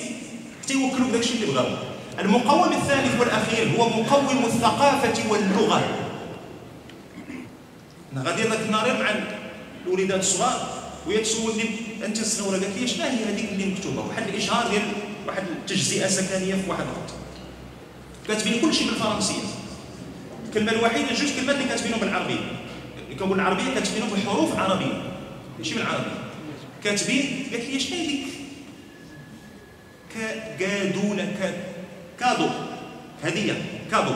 [0.62, 1.66] حتى يوكلوك داكشي اللي بغاو.
[2.18, 5.82] المقوم الثالث والأخير هو مقوم الثقافة واللغة.
[8.12, 9.10] أنا غادي ذاك النهار مع
[9.86, 11.64] الوليدات الصغار وهي تسولني
[12.04, 14.82] أنت الصغيره قالت لي شنو هي هذيك اللي مكتوبة؟ واحد الإشهار ديال
[15.26, 17.14] واحد التجزئه سكنية في واحد الخط
[18.28, 19.42] كاتبين كل شيء بالفرنسية.
[20.48, 22.40] الكلمة الوحيدة جوج كلمات اللي كاتبينهم بالعربية.
[23.04, 25.02] اللي كنقول العربيه كاتبينهم بحروف عربية.
[25.58, 26.30] ماشي بالعربيه
[26.84, 28.26] كاتبين قالت لي شنو هذيك
[30.59, 31.32] cadeau نا
[32.20, 32.48] cadeau.
[33.24, 34.14] هديه cadeau.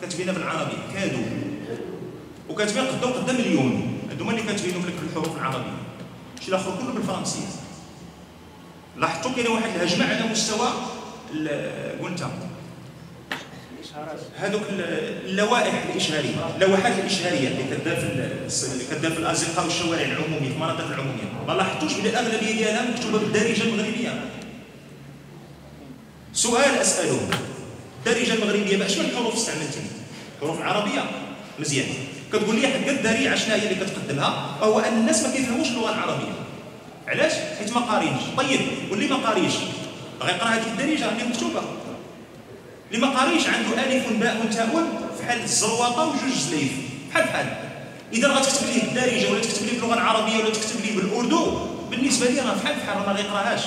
[0.00, 1.22] كاتبينها بالعربيه cadeau.
[2.48, 3.98] وكاتبين قدام قدام مليون.
[4.10, 5.76] هذوما اللي كاتبينهم لك بالحروف العربية.
[6.40, 7.63] شي الآخر كله بالفرنسية.
[8.96, 10.68] لاحظتوا كاينة واحد الهجمة على مستوى
[12.02, 12.26] قلت
[14.36, 18.02] هذوك اللوائح الإشهارية اللوحات الإشهارية اللي كدار في
[18.72, 21.46] اللي كدار في الأزقة والشوارع العمومية في المناطق العمومية.
[21.48, 24.24] ما لاحظتوش بلي الاغلبيه ديالها مكتوبة بالدارجة المغربية.
[26.32, 27.20] سؤال اساله
[27.98, 29.78] الدارجة المغربية باش من الحروف استعملتي
[30.36, 31.04] الحروف العربيه
[31.58, 31.86] مزيان
[32.32, 36.43] كتقول لي حق الدريعه شنو هي اللي كتقدمها؟ هو أن الناس ما كيفهموش اللغة العربية.
[37.08, 38.22] علاش؟ حيت ما قارينش.
[38.36, 39.52] طيب واللي ما قاريش؟
[40.22, 41.62] غيقرا هذيك الدارجه اللي مكتوبه
[42.92, 44.86] اللي ما قاريش عنده ألف باء تاء
[45.18, 46.72] فحال الزرواطه وجوج زليف
[47.10, 47.46] بحال بحال.
[48.12, 51.58] إذا غتكتب ليه بالدارجه ولا تكتب ليه باللغة العربيه ولا تكتب ليه بالأردو
[51.90, 53.60] بالنسبة لي راه بحال بحال ما غيقراهاش.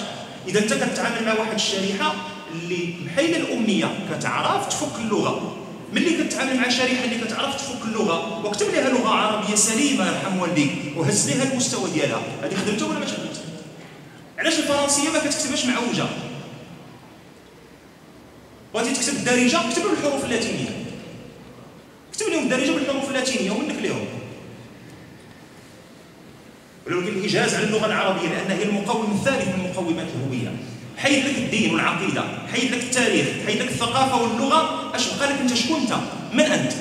[0.47, 2.13] إذا أنت كتعامل مع واحد الشريحة
[2.53, 5.56] اللي بحال الأمية كتعرف تفك اللغة.
[5.93, 10.71] ملي كتعامل مع شريحة اللي كتعرف تفك اللغة وكتب لها لغة عربية سليمة يرحم والديك
[10.95, 12.21] وهز لها المستوى ديالها.
[12.43, 13.43] هذه خدمتها ولا ما خدمتها
[14.39, 16.05] علاش الفرنسية ما كتكتبهاش معوجه
[18.73, 20.69] بغيتي تكتب الدارجة؟ اكتب بالحروف اللاتينية.
[22.13, 24.05] كتب لهم الدارجة بالحروف اللاتينية ومنك لهم.
[26.87, 30.55] ولو الاجاز على اللغة العربية لانها هي المقوم الثالث من مقومات الهوية.
[30.97, 32.23] حيد لك الدين والعقيدة
[32.53, 35.93] حيد لك التاريخ حيد لك الثقافة واللغة اش بقى لك أنت شكون أنت؟
[36.33, 36.73] من أنت؟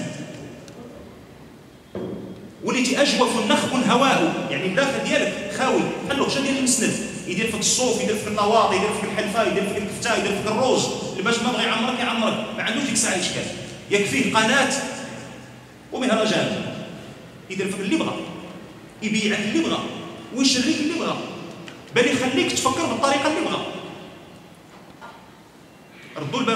[2.65, 5.81] وليتي أجوف نخب هواء يعني الداخل ديالك خاوي.
[6.11, 6.93] خلوه شنو ديال المسند
[7.27, 10.87] يدير فيك الصوف يدير فيك النواط يدير فيك الحلفه يدير فيك الكفته يدير فيك الروز
[11.25, 12.45] باش ما بغى يعمرك يعمرك.
[12.57, 13.43] ما عندوش ديك الساعة إشكال.
[13.91, 14.73] يكفيه قناه
[15.93, 16.63] ومهرجان.
[17.51, 18.17] يدير فيك اللي بغى
[19.03, 19.79] يبيعك اللي بغى
[20.37, 21.17] ويشريك اللي بغى
[21.97, 23.67] بل يخليك تفكر بالطريقة اللي بغى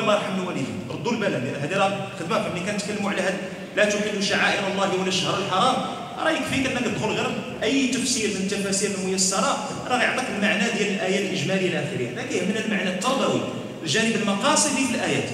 [0.09, 3.39] يرحم الوالدين ردوا البال هذه راه خدمة فملي كنتكلموا على هذا.
[3.77, 5.77] لا تحل شعائر الله ولا الشهر الحرام.
[6.19, 7.27] راه يكفيك أنك تدخل غير
[7.63, 12.65] أي تفسير من التفاسير الميسره راه يعطيك المعنى ديال الايه الاجمالي إلى اخره لكن يهمنا
[12.65, 13.41] المعنى التربوي.
[13.83, 15.29] الجانب المقاصدي في الآيات.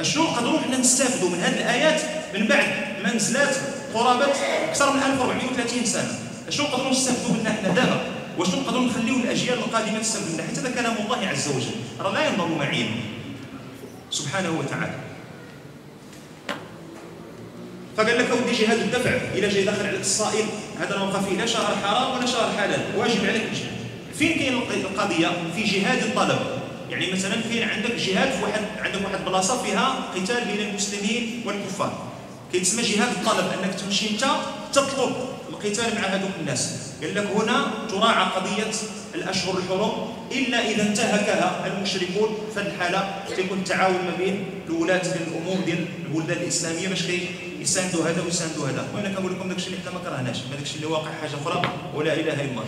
[0.00, 2.00] أشنو نقدروا حنا نستافدوا من هذه الآيات؟
[2.34, 2.66] من بعد
[3.02, 3.56] ما نزلات
[3.94, 4.26] قرابة
[4.68, 6.18] أكثر من 1430 سنة.
[6.48, 8.00] أشنو نقدروا نستافدوا منها حنا دابا؟
[8.38, 11.74] واش نقدروا نخليو الأجيال القادمة تستافد منها؟ حيت هذا كلام الله عز وجل.
[12.00, 12.90] راه لا ينظر معين
[14.10, 14.94] سبحانه وتعالى.
[17.96, 20.44] فقال لك اودي جهاد الدفع إلى جاي داخل عليك الصائل
[20.80, 23.78] هذا بقى فيه لا شهر حرام ولا شهر حلال واجب عليك الجهاد.
[24.18, 26.38] فين كاين القضية؟ في جهاد الطلب.
[26.90, 32.08] يعني مثلا كاين عندك جهاد في واحد عندك واحد بلاصة فيها قتال بين المسلمين والكفار.
[32.52, 34.24] كيتسمى جهاد الطلب أنك تمشي أنت
[34.72, 35.14] تطلب
[35.58, 36.74] القتال مع هذوك الناس.
[37.02, 38.72] قال لك هنا تراعى قضية
[39.14, 39.92] الأشهر الحرم.
[40.32, 46.36] إلا إذا انتهكها المشركون في الحاله تيكون التعاون ما بين الولاة ديال الأمور ديال البلدان
[46.36, 46.88] الإسلامية.
[46.88, 47.04] باش
[47.60, 48.88] يساندوا هذا ويساندوا هذا.
[48.94, 51.62] وأنا كنقول لكم داكشي اللي حنا ما كرهناش ما داكشي اللي واقع حاجة أخرى
[51.94, 52.64] ولا إله إلا الله.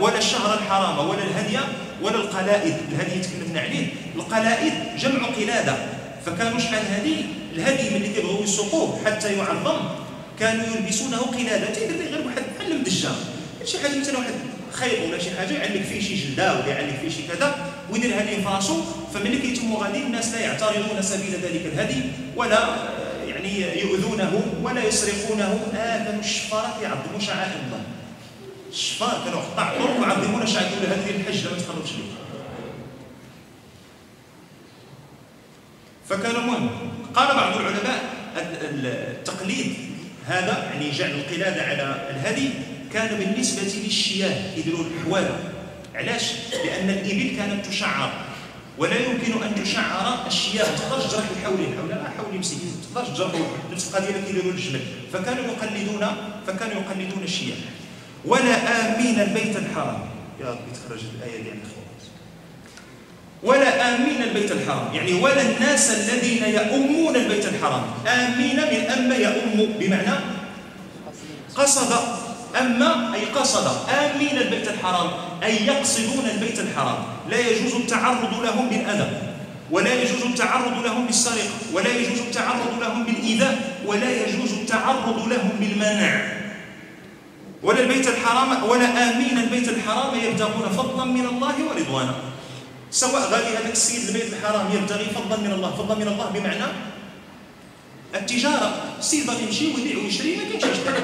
[0.00, 1.58] ولا الشهر الحرام ولا الهدي
[2.02, 2.76] ولا القلائد.
[2.92, 3.86] الهدي تكلمنا عليه.
[4.16, 5.76] القلائد جمع قلادة.
[6.26, 7.16] فكانوا شحال هذه؟
[7.54, 9.76] الهدي ملي كيبغيو يسوقوه حتى يعظم
[10.40, 13.08] كانوا يلبسونه قلاده تيدير غير واحد بحال المدجه
[13.64, 14.34] شي حاجة مثلا واحد
[14.72, 18.42] خيط ولا شي حاجة يعلق فيه شي جلدة ولا يعلق فيه شي كذا ويدير هذه
[18.42, 18.82] في راسو
[19.14, 22.02] فملي كيتموا غادي الناس لا يعترضون سبيل ذلك الهدي
[22.36, 22.76] ولا
[23.28, 25.60] يعني يؤذونه ولا يسرقونه.
[25.74, 27.82] آه كانوا الشفاره كيعظموا شعائر الله.
[28.70, 32.14] الشفار كانوا قطاع طرق يعظمون شعائر هذه الحج لما تخرجش ليه.
[36.08, 36.68] فكان مهم.
[37.14, 38.04] قال بعض العلماء
[38.36, 39.74] التقليد
[40.26, 42.50] هذا يعني جعل القلادة على الهدي
[42.92, 45.30] كان بالنسبة للشياه يديروا الحوال
[45.94, 46.32] علاش؟
[46.64, 48.12] لأن الإبل كانت تشعر
[48.78, 50.64] ولا يمكن أن تشعر الشياه.
[50.70, 52.60] ما تقدرش تجرح الحولين حول لا حول مسكين
[52.94, 54.80] ما تقدرش تجرحوا نفس القضية اللي كيديروا الجبل
[55.12, 56.06] فكانوا يقلدون
[56.46, 57.56] فكانوا يقلدون الشياه.
[58.24, 58.54] ولا
[58.96, 59.98] آمين البيت الحرام.
[60.40, 61.58] يا ربي تخرج الآية دي عن
[63.44, 64.94] ولا آمين البيت الحرام.
[64.94, 67.82] يعني ولا الناس الذين يؤمون البيت الحرام.
[68.06, 70.16] آمين من أما يؤم بمعنى
[71.56, 71.92] قصد.
[72.60, 73.66] أما أي قصد.
[73.88, 75.10] آمين البيت الحرام.
[75.42, 76.98] أي يقصدون البيت الحرام.
[77.30, 79.08] لا يجوز التعرض لهم بالأذى.
[79.70, 81.48] ولا يجوز التعرض لهم بالسرقة.
[81.72, 83.54] ولا يجوز التعرض لهم بالإيذاء.
[83.86, 86.12] ولا يجوز التعرض لهم بالمنع.
[87.62, 92.14] ولا البيت الحرام ولا آمين البيت الحرام يبتغون فضلا من الله ورضوانا.
[92.94, 96.64] سواء غادي هذاك السيد البيت الحرام يبتغي فضلا من الله فضلا من الله بمعنى
[98.14, 98.70] التجارة.
[98.98, 101.02] السيد باغي يمشي ويبيع ويشري ما كاينش يشتري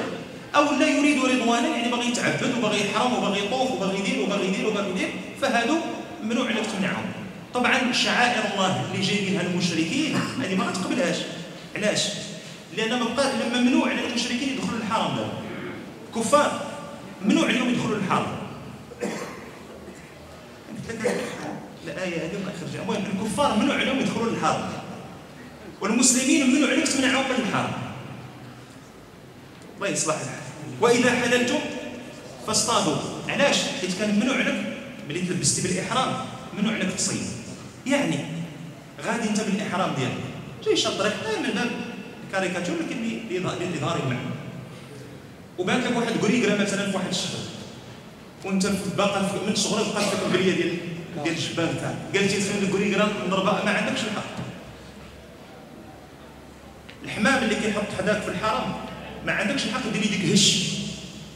[0.55, 4.67] أو لا يريد رضوانا يعني باغي يتعبد وباغي يحرم وباغي يطوف وباغي يدير وباغي يدير
[4.67, 5.09] وباغي يدير
[5.41, 5.77] فهادو
[6.23, 7.05] ممنوع انك تمنعهم
[7.53, 11.17] طبعا شعائر الله اللي جايبينها المشركين هذه ما غتقبلهاش.
[11.75, 12.01] علاش؟
[12.77, 12.99] لأن
[13.53, 15.33] ممنوع على المشركين يدخلوا الحرم دابا.
[16.15, 16.61] كفار
[17.21, 18.27] ممنوع عليهم يدخلوا الحرم
[20.89, 21.21] قلت لك
[22.11, 24.69] الايه هذه ما خرجها المهم الكفار منعوا عليهم يدخلون الحرم
[25.81, 27.73] والمسلمين منعوا عليهم تمنعهم من الحرم
[29.77, 30.15] الله يصلح
[30.81, 31.59] وإذا حللتم
[32.47, 32.95] فاصطادوا.
[33.29, 34.77] علاش؟ حيت كان ممنوع لك
[35.09, 36.13] ملي تلبستي بالاحرام
[36.53, 37.23] ممنوع لك تصيد؟
[37.87, 38.17] يعني
[39.05, 40.17] غادي أنت بالإحرام ديالك.
[40.65, 41.71] جاي شاد طريق من باب
[42.27, 44.31] الكاريكاتور لكن لاظهار المعنى
[45.57, 47.39] وبان لك واحد غريغرا مثلا في واحد الشهر
[48.45, 48.65] وأنت
[48.97, 50.77] باقا من صغرك بقات لك القرية ديال
[51.23, 54.41] ديال الشباب تاعك قالتي تخلي الكوريغرام نضربها ما عندكش الحق.
[57.03, 58.73] الحمام اللي كيحط حداك في الحرم
[59.25, 60.71] ما عندكش الحق ديري ديك هش.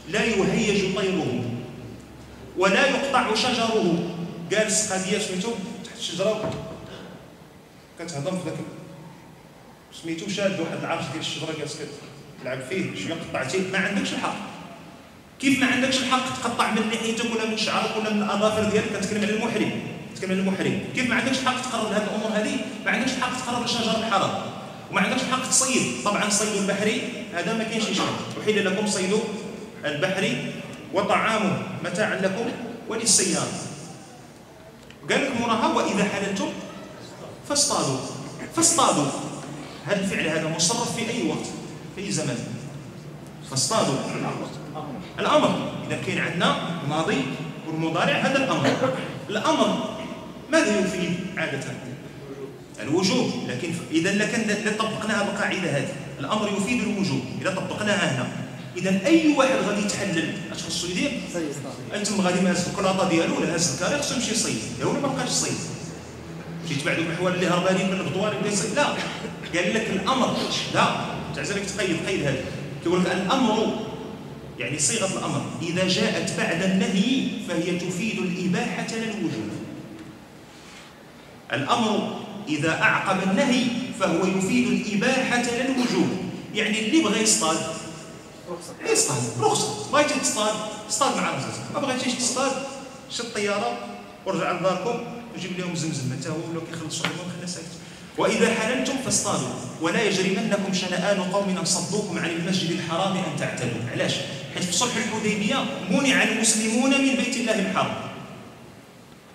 [0.08, 1.44] لا يهيج طيره
[2.56, 4.12] ولا يقطع شجره.
[4.50, 5.50] جالس قضيه سميتو
[5.84, 6.54] تحت الشجرة.
[7.98, 8.58] كتهضم في ذاك
[10.02, 11.78] سميتو شاد واحد العرش ديال الشجرة جالس
[12.40, 13.72] كتلعب فيه شوية قطعتيه.
[13.72, 14.55] ما عندكش الحق.
[15.40, 19.22] كيف ما عندكش الحق تقطع من لحيتك ولا من شعرك ولا من الأظافر ديالك كتكلم
[19.22, 19.70] على المحرم.
[20.14, 20.80] كتكلم على المحرم.
[20.94, 24.30] كيف ما عندكش الحق تقرب لهذه الأمور هذه؟ ما عندكش الحق تقرب لشجر الحرام
[24.90, 26.04] وما عندكش الحق تصيد.
[26.04, 27.02] طبعا صيد البحري
[27.34, 28.00] هذا ما كاينش شيء.
[28.42, 29.12] أحل لكم صيد
[29.84, 30.36] البحر
[30.94, 32.46] وطعامه متاعا لكم
[32.88, 33.52] وللسيارة.
[35.10, 36.48] قال لكم وراها وإذا حللتم
[37.48, 37.98] فاصطادوا.
[38.56, 39.06] فاصطادوا.
[39.86, 41.46] هذا الفعل هذا مصرف في أي وقت
[41.96, 42.38] في أي زمان
[43.50, 43.94] فاصطادوا.
[45.18, 45.72] الأمر.
[45.88, 47.22] إذا كاين عندنا الماضي
[47.66, 48.94] والمضارع هذا الأمر.
[49.30, 49.90] الأمر
[50.52, 51.64] ماذا يفيد عادة؟
[52.82, 53.30] الوجوب.
[53.48, 55.88] لكن إذا لكن طبقناها القاعده هذه.
[56.20, 57.20] الأمر يفيد الوجوب.
[57.40, 58.28] إذا طبقناها هنا.
[58.76, 61.20] إذا أي واحد غادي يتحلل اش خصو يدير
[61.94, 65.58] انت غادي مهز الكلاطه ديالو ولا هاز الكاري خصو يمشي يصيد ولا ما بقاش يصيد
[66.64, 68.84] مشيت بعد الاحوال اللي هربانين من البطوار اللي يصير لا.
[69.54, 70.36] قال لك الأمر
[70.74, 70.86] لا.
[71.36, 72.36] تعزلك تقيد قيد هذا
[72.82, 73.68] كيقول لك الأمر
[74.58, 75.42] يعني صيغه الأمر.
[75.62, 79.50] إذا جاءت بعد النهي فهي تفيد الإباحة لا الوجوب
[81.52, 83.64] الأمر إذا أعقب النهي
[84.00, 86.08] فهو يفيد الإباحة لا الوجوب
[86.54, 87.56] يعني اللي بغى يصطاد.
[88.92, 89.22] يصطاد.
[89.40, 89.92] رخصة.
[89.92, 90.54] بغيتي تصطاد.
[90.88, 92.52] اصطاد مع راسك ما بغيتيش تصطاد؟
[93.10, 93.78] شد الطياره
[94.26, 95.04] ورجع لداركم.
[95.36, 96.12] وجيب لهم زمزم.
[96.20, 97.66] حتى هو؟ ولا كيخلص شغلهم خلينا ساكت
[98.18, 99.48] وإذا حللتم فاصطادوا.
[99.80, 103.90] ولا يجرمنكم شنآن قوم ان صدوكم عن المسجد الحرام أن تعتدوا.
[103.92, 104.14] علاش؟
[104.56, 107.94] حيت في صلح الحديبية منع المسلمون من بيت الله الحرام.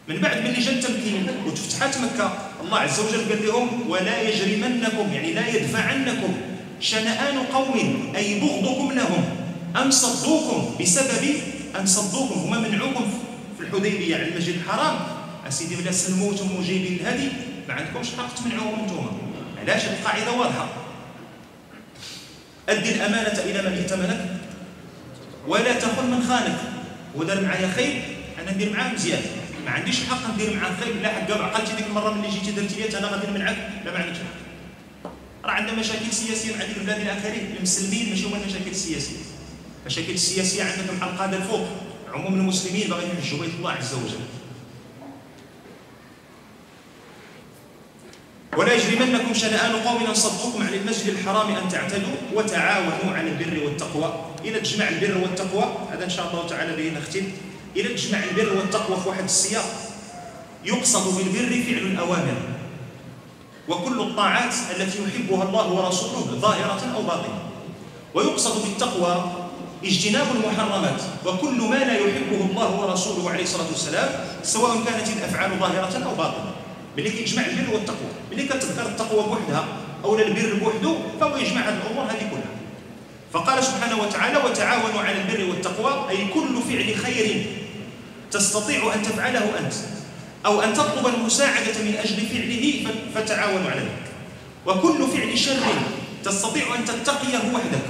[0.07, 5.34] من بعد ملي جا التمكين وتفتحت مكة الله عز وجل قال لهم ولا يجرمنكم يعني
[5.34, 6.34] لا يدفعنكم
[6.80, 7.74] شنآن قوم
[8.15, 9.24] أي بغضكم لهم
[9.76, 11.34] ان صدوكم بسبب
[11.80, 13.13] ان صدوكم هما منعوكم
[13.57, 14.99] في الحديبية على المسجد الحرام.
[15.47, 17.30] أسيدي بلا سلموتم وجايبين الهدي
[17.67, 19.07] ما عندكمش حق تمنعوهم أنتم.
[19.61, 20.67] علاش؟ القاعدة واضحة.
[22.69, 24.26] أدي الأمانة إلى من ائتمنك
[25.47, 26.57] ولا تخن من خانك.
[27.15, 28.03] ودار معايا خير
[28.39, 29.21] أنا ندير معاه مزيان.
[29.65, 31.31] ما عنديش حق ندير معاه خير لا حق.
[31.31, 34.41] عقلتي ديك المرة ملي جيتي درتي لي أنا غادي نمنعك لا ما عندكش حق.
[35.45, 37.55] راه عندنا مشاكل سياسية مع ديك البلاد الآخرين.
[37.57, 39.17] المسلمين ماشي هما المشاكل السياسية.
[39.81, 41.67] المشاكل السياسيه عندنا مع القادة الفوق.
[42.13, 44.19] عموم المسلمين باغيين يحجوا بيت الله عز وجل.
[48.57, 54.30] ولا يجرمنكم شنآن قوم ان صدوكم عن المسجد الحرام أن تعتدوا وتعاونوا على البر والتقوى.
[54.45, 55.65] إلى تجمع البر والتقوى.
[55.91, 57.23] هذا إن شاء الله تعالى به نختم
[57.75, 59.65] إلى تجمع البر والتقوى في واحد السياق
[60.65, 62.37] يقصد بالبر فعل الأوامر.
[63.69, 67.39] وكل الطاعات التي يحبها الله ورسوله ظاهرة أو باطنة.
[68.13, 69.31] ويقصد بالتقوى
[69.85, 71.01] اجتناب المحرمات.
[71.25, 74.09] وكل ما لا يحبه الله ورسوله عليه الصلاة والسلام
[74.43, 76.51] سواء كانت الأفعال ظاهرة أو باطنة.
[76.97, 78.11] ملي كيجمع البر والتقوى.
[78.31, 79.65] ملي كتذكر التقوى بوحدها
[80.03, 82.40] أو البر بوحده فهو يجمع هذه الأمور هذه كلها.
[83.34, 87.45] فقال سبحانه وتعالى وتعاونوا على البر والتقوى أي كل فعل خير
[88.32, 89.73] تستطيع أن تفعله أنت
[90.45, 94.11] أو أن تطلب المساعدة من أجل فعله فتعاونوا على ذلك.
[94.65, 95.63] وكل فعل شر
[96.23, 97.86] تستطيع أن تتقيه وحدك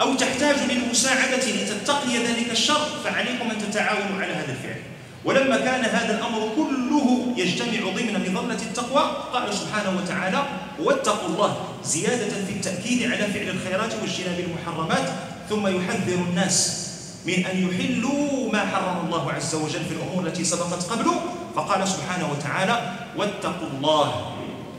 [0.00, 4.80] أو تحتاج للمساعدة لتتقي ذلك الشر فعليكم أن تتعاونوا على هذا الفعل.
[5.26, 7.06] ولما كان هذا الأمر كله
[7.36, 9.02] يجتمع ضمن مظله التقوى
[9.32, 10.42] قال سبحانه وتعالى
[10.78, 15.08] واتقوا الله زيادة في التأكيد على فعل الخيرات واجتناب المحرمات
[15.48, 16.86] ثم يحذر الناس
[17.26, 21.20] من أن يحلوا ما حرم الله عز وجل في الأمور التي سبقت قبله.
[21.56, 24.32] فقال سبحانه وتعالى واتقوا الله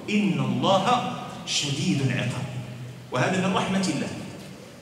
[0.09, 1.13] إن الله
[1.45, 2.47] شديد العقاب.
[3.11, 4.07] وهذا من رحمة الله.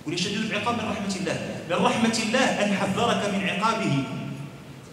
[0.08, 1.38] وليش شديد العقاب من رحمة الله.
[1.70, 4.04] من رحمة الله أن حذرك من عقابه.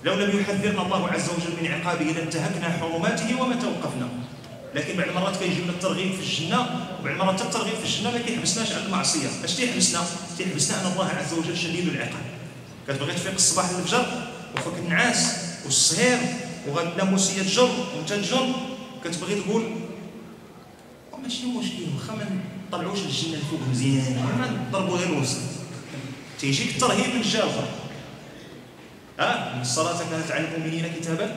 [0.04, 4.08] لو لم يحذرنا الله عز وجل من عقابه لانتهكنا حرماته وما توقفنا
[4.74, 6.60] لكن بعض المرات كيجي لنا الترغيب في الجنة
[7.00, 9.28] وبعض المرات الترغيب في الجنة ما كيحبسناش على المعصية.
[9.44, 10.00] أش تيحبسنا؟
[10.38, 12.22] تيحبسنا ان الله عز وجل شديد العقاب.
[12.88, 14.06] كتبغي تفيق الصباح للفجر؟
[14.56, 16.18] وفك النعاس والسهير
[16.68, 18.46] وغنام وسيه تجر وانت تجر
[19.04, 19.62] كتبغي تقول
[21.22, 25.38] ماشي مشكل واخا ما نطلعوش الجنه الفوق مزيان ما غير الوسط.
[26.40, 27.68] تيجيك الترهيب من الجهه
[29.60, 31.36] الصلاة كانت على المؤمنين كتابا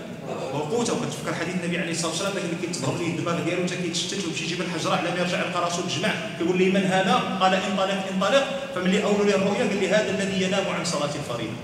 [0.53, 0.93] موقوتا.
[0.93, 4.61] وكتفكر حديث النبي عليه الصلاة والسلام اللي كيتبهر ليه الدماغ ديالو حتى كيتشتت ويمشي يجيب
[4.61, 6.09] الحجرة على ما يرجع يلقى راسو تجمع
[6.39, 10.43] كيقول لي من هذا؟ قال انطلق انطلق فملي اولوا لي الرؤيا قال لي هذا الذي
[10.43, 11.57] ينام عن صلاة الفريضة.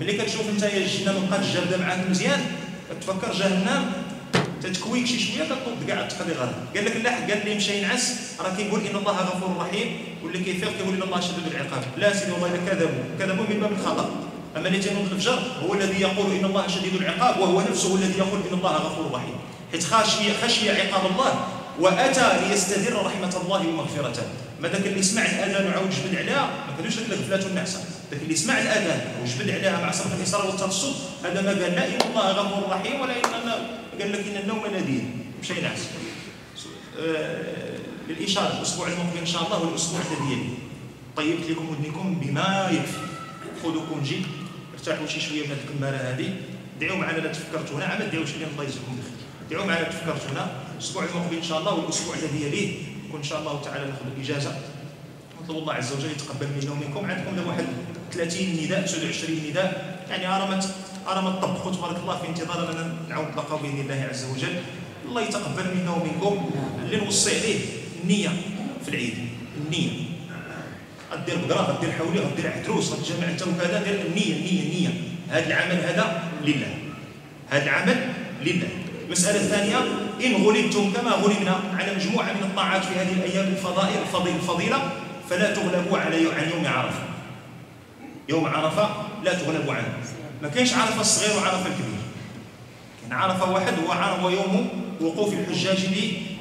[0.00, 2.40] ملي كتشوف أنت يا الجنة ما بقاتش جاردة معاك مزيان
[2.90, 3.92] كتفكر جهنم
[4.62, 6.52] تتكويك شي شوية كتطب كاع تقضي غير.
[6.76, 8.34] قال لك لا قال لي مشى ينعس.
[8.40, 9.88] راه كيقول إن الله غفور رحيم.
[10.22, 13.04] واللي كيفيق كيقول إن الله شديد العقاب؟ لا سيدي والله كذبوا.
[13.18, 14.10] كذبوا من باب الخطأ.
[14.58, 18.40] أما اللي تنوض الفجر هو الذي يقول إن الله شديد العقاب وهو نفسه الذي يقول
[18.50, 19.34] إن الله غفور رحيم.
[19.72, 21.46] حيت خشي خشي عقاب الله
[21.80, 24.22] وأتى ليستدر رحمة الله ومغفرته
[24.60, 27.80] ما ذاك اللي سمع الأذان وعاود جبد عليها ما كانوش ذاك الغفلات والنعسه
[28.10, 30.94] ذاك اللي سمع الأذان وجبد عليها مع سبق الاصرار والترصد
[31.24, 33.22] هذا ما قال لا إن الله غفور رحيم ولا إن
[34.00, 35.02] قال لك إن النوم لذيذ
[35.42, 35.80] مشى ينعس
[37.00, 37.78] آه
[38.08, 40.48] للاشاره الأسبوع المقبل إن شاء الله والأسبوع الذي يلي.
[41.16, 43.08] طيبت لكم ودنكم بما يكفي.
[43.62, 44.22] خذوا كونجي
[44.88, 46.34] ارتاحوا شي شوية من هذه الكماره هذه
[46.80, 49.18] دعوا معنا لا تفكرتونا عما دعوش لي الله يجزيكم بخير.
[49.50, 52.72] دعوا معنا تفكرتونا الأسبوع المقبل إن شاء الله والأسبوع الذي يليه
[53.08, 54.60] يكون ان شاء الله تعالى ناخذ الإجازة.
[55.42, 57.10] نطلب الله عز وجل يتقبل منا ومنكم.
[57.10, 57.64] عندكم لهم واحد
[58.12, 59.98] 30 نداء 29 نداء.
[60.10, 60.74] يعني ارمت
[61.08, 64.56] أرمت طبقوا تبارك الله في انتظار اننا نعاود نتلاقاو بإذن الله عز وجل.
[65.08, 66.50] الله يتقبل منا ومنكم.
[66.84, 67.58] اللي نوصي عليه
[68.02, 68.28] النية
[68.84, 69.14] في العيد.
[69.56, 69.90] النية.
[71.12, 74.88] غدير بقره غدير حولي غدير عتروس غتجمع انت وكذا دير النية النية النية.
[75.30, 76.74] هذا العمل هذا لله.
[77.50, 78.68] هذا العمل لله.
[79.06, 79.78] المسألة الثانية
[80.24, 84.90] إن غلبتم كما غلبنا على مجموعة من الطاعات في هذه الأيام الفضائل الفضيل الفضيلة
[85.30, 87.02] فلا تغلبوا على عن يوم عرفة.
[88.28, 88.88] يوم عرفة
[89.24, 89.88] لا تغلبوا عنه
[90.42, 91.98] ما كاينش عرفة الصغير وعرفة الكبير.
[93.00, 94.68] كاين عرفة واحد هو هو يوم
[95.00, 95.86] وقوف الحجاج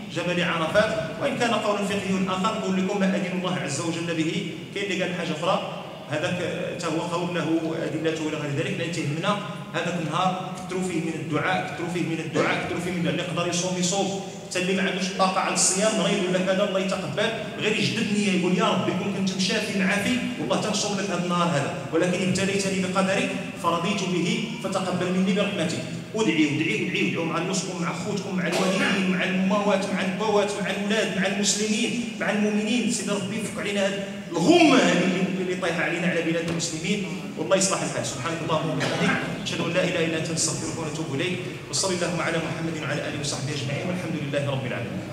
[0.10, 0.92] بجبل عرفات.
[1.22, 5.04] وإن كان قول فقهي آخر نقول لكم ما أدين الله عز وجل به كاين اللي
[5.04, 5.84] قال حاجة أخرى.
[6.10, 6.40] هذاك
[6.86, 9.38] هو قول له أدلته إلى غير ذلك لأن تهمنا
[9.74, 13.48] هذاك النهار كثروا فيه من الدعاء كثروا فيه من الدعاء كثروا فيه من اللي يقدر
[13.48, 14.22] يصوم يصوم.
[14.50, 17.30] حتى اللي ما عندوش طاقة على الصيام مريض ولا كذا الله يتقبل.
[17.60, 21.48] غير يجدد نيه يقول يا رب يكون كنت مشافي معافي والله تنصوم لك هذا النهار
[21.48, 21.74] هذا.
[21.94, 23.30] ولكن ابتليتني بقدرك
[23.64, 25.84] فرضيت به فتقبل مني برحمتك.
[26.16, 30.70] ادعي ادعي ادعي ادعوا مع نصكم مع خوتكم مع الوالدين مع الامهات مع البوات مع
[30.70, 32.92] الأولاد مع المسلمين مع المؤمنين.
[32.92, 34.04] سيدي ربي يفك علينا هذه
[34.38, 37.08] الغمه هذه اللي طايحه علينا على بلاد المسلمين.
[37.38, 38.06] والله يصلح الحال.
[38.06, 39.12] سبحانك اللهم وبحمدك.
[39.44, 41.38] أشهد أن لا إله إلا أنت نستغفرك ونتوب إليك.
[41.70, 43.86] وصلى اللهم على محمد وعلى آله وصحبه أجمعين.
[43.88, 45.07] والحمد لله رب العالمين.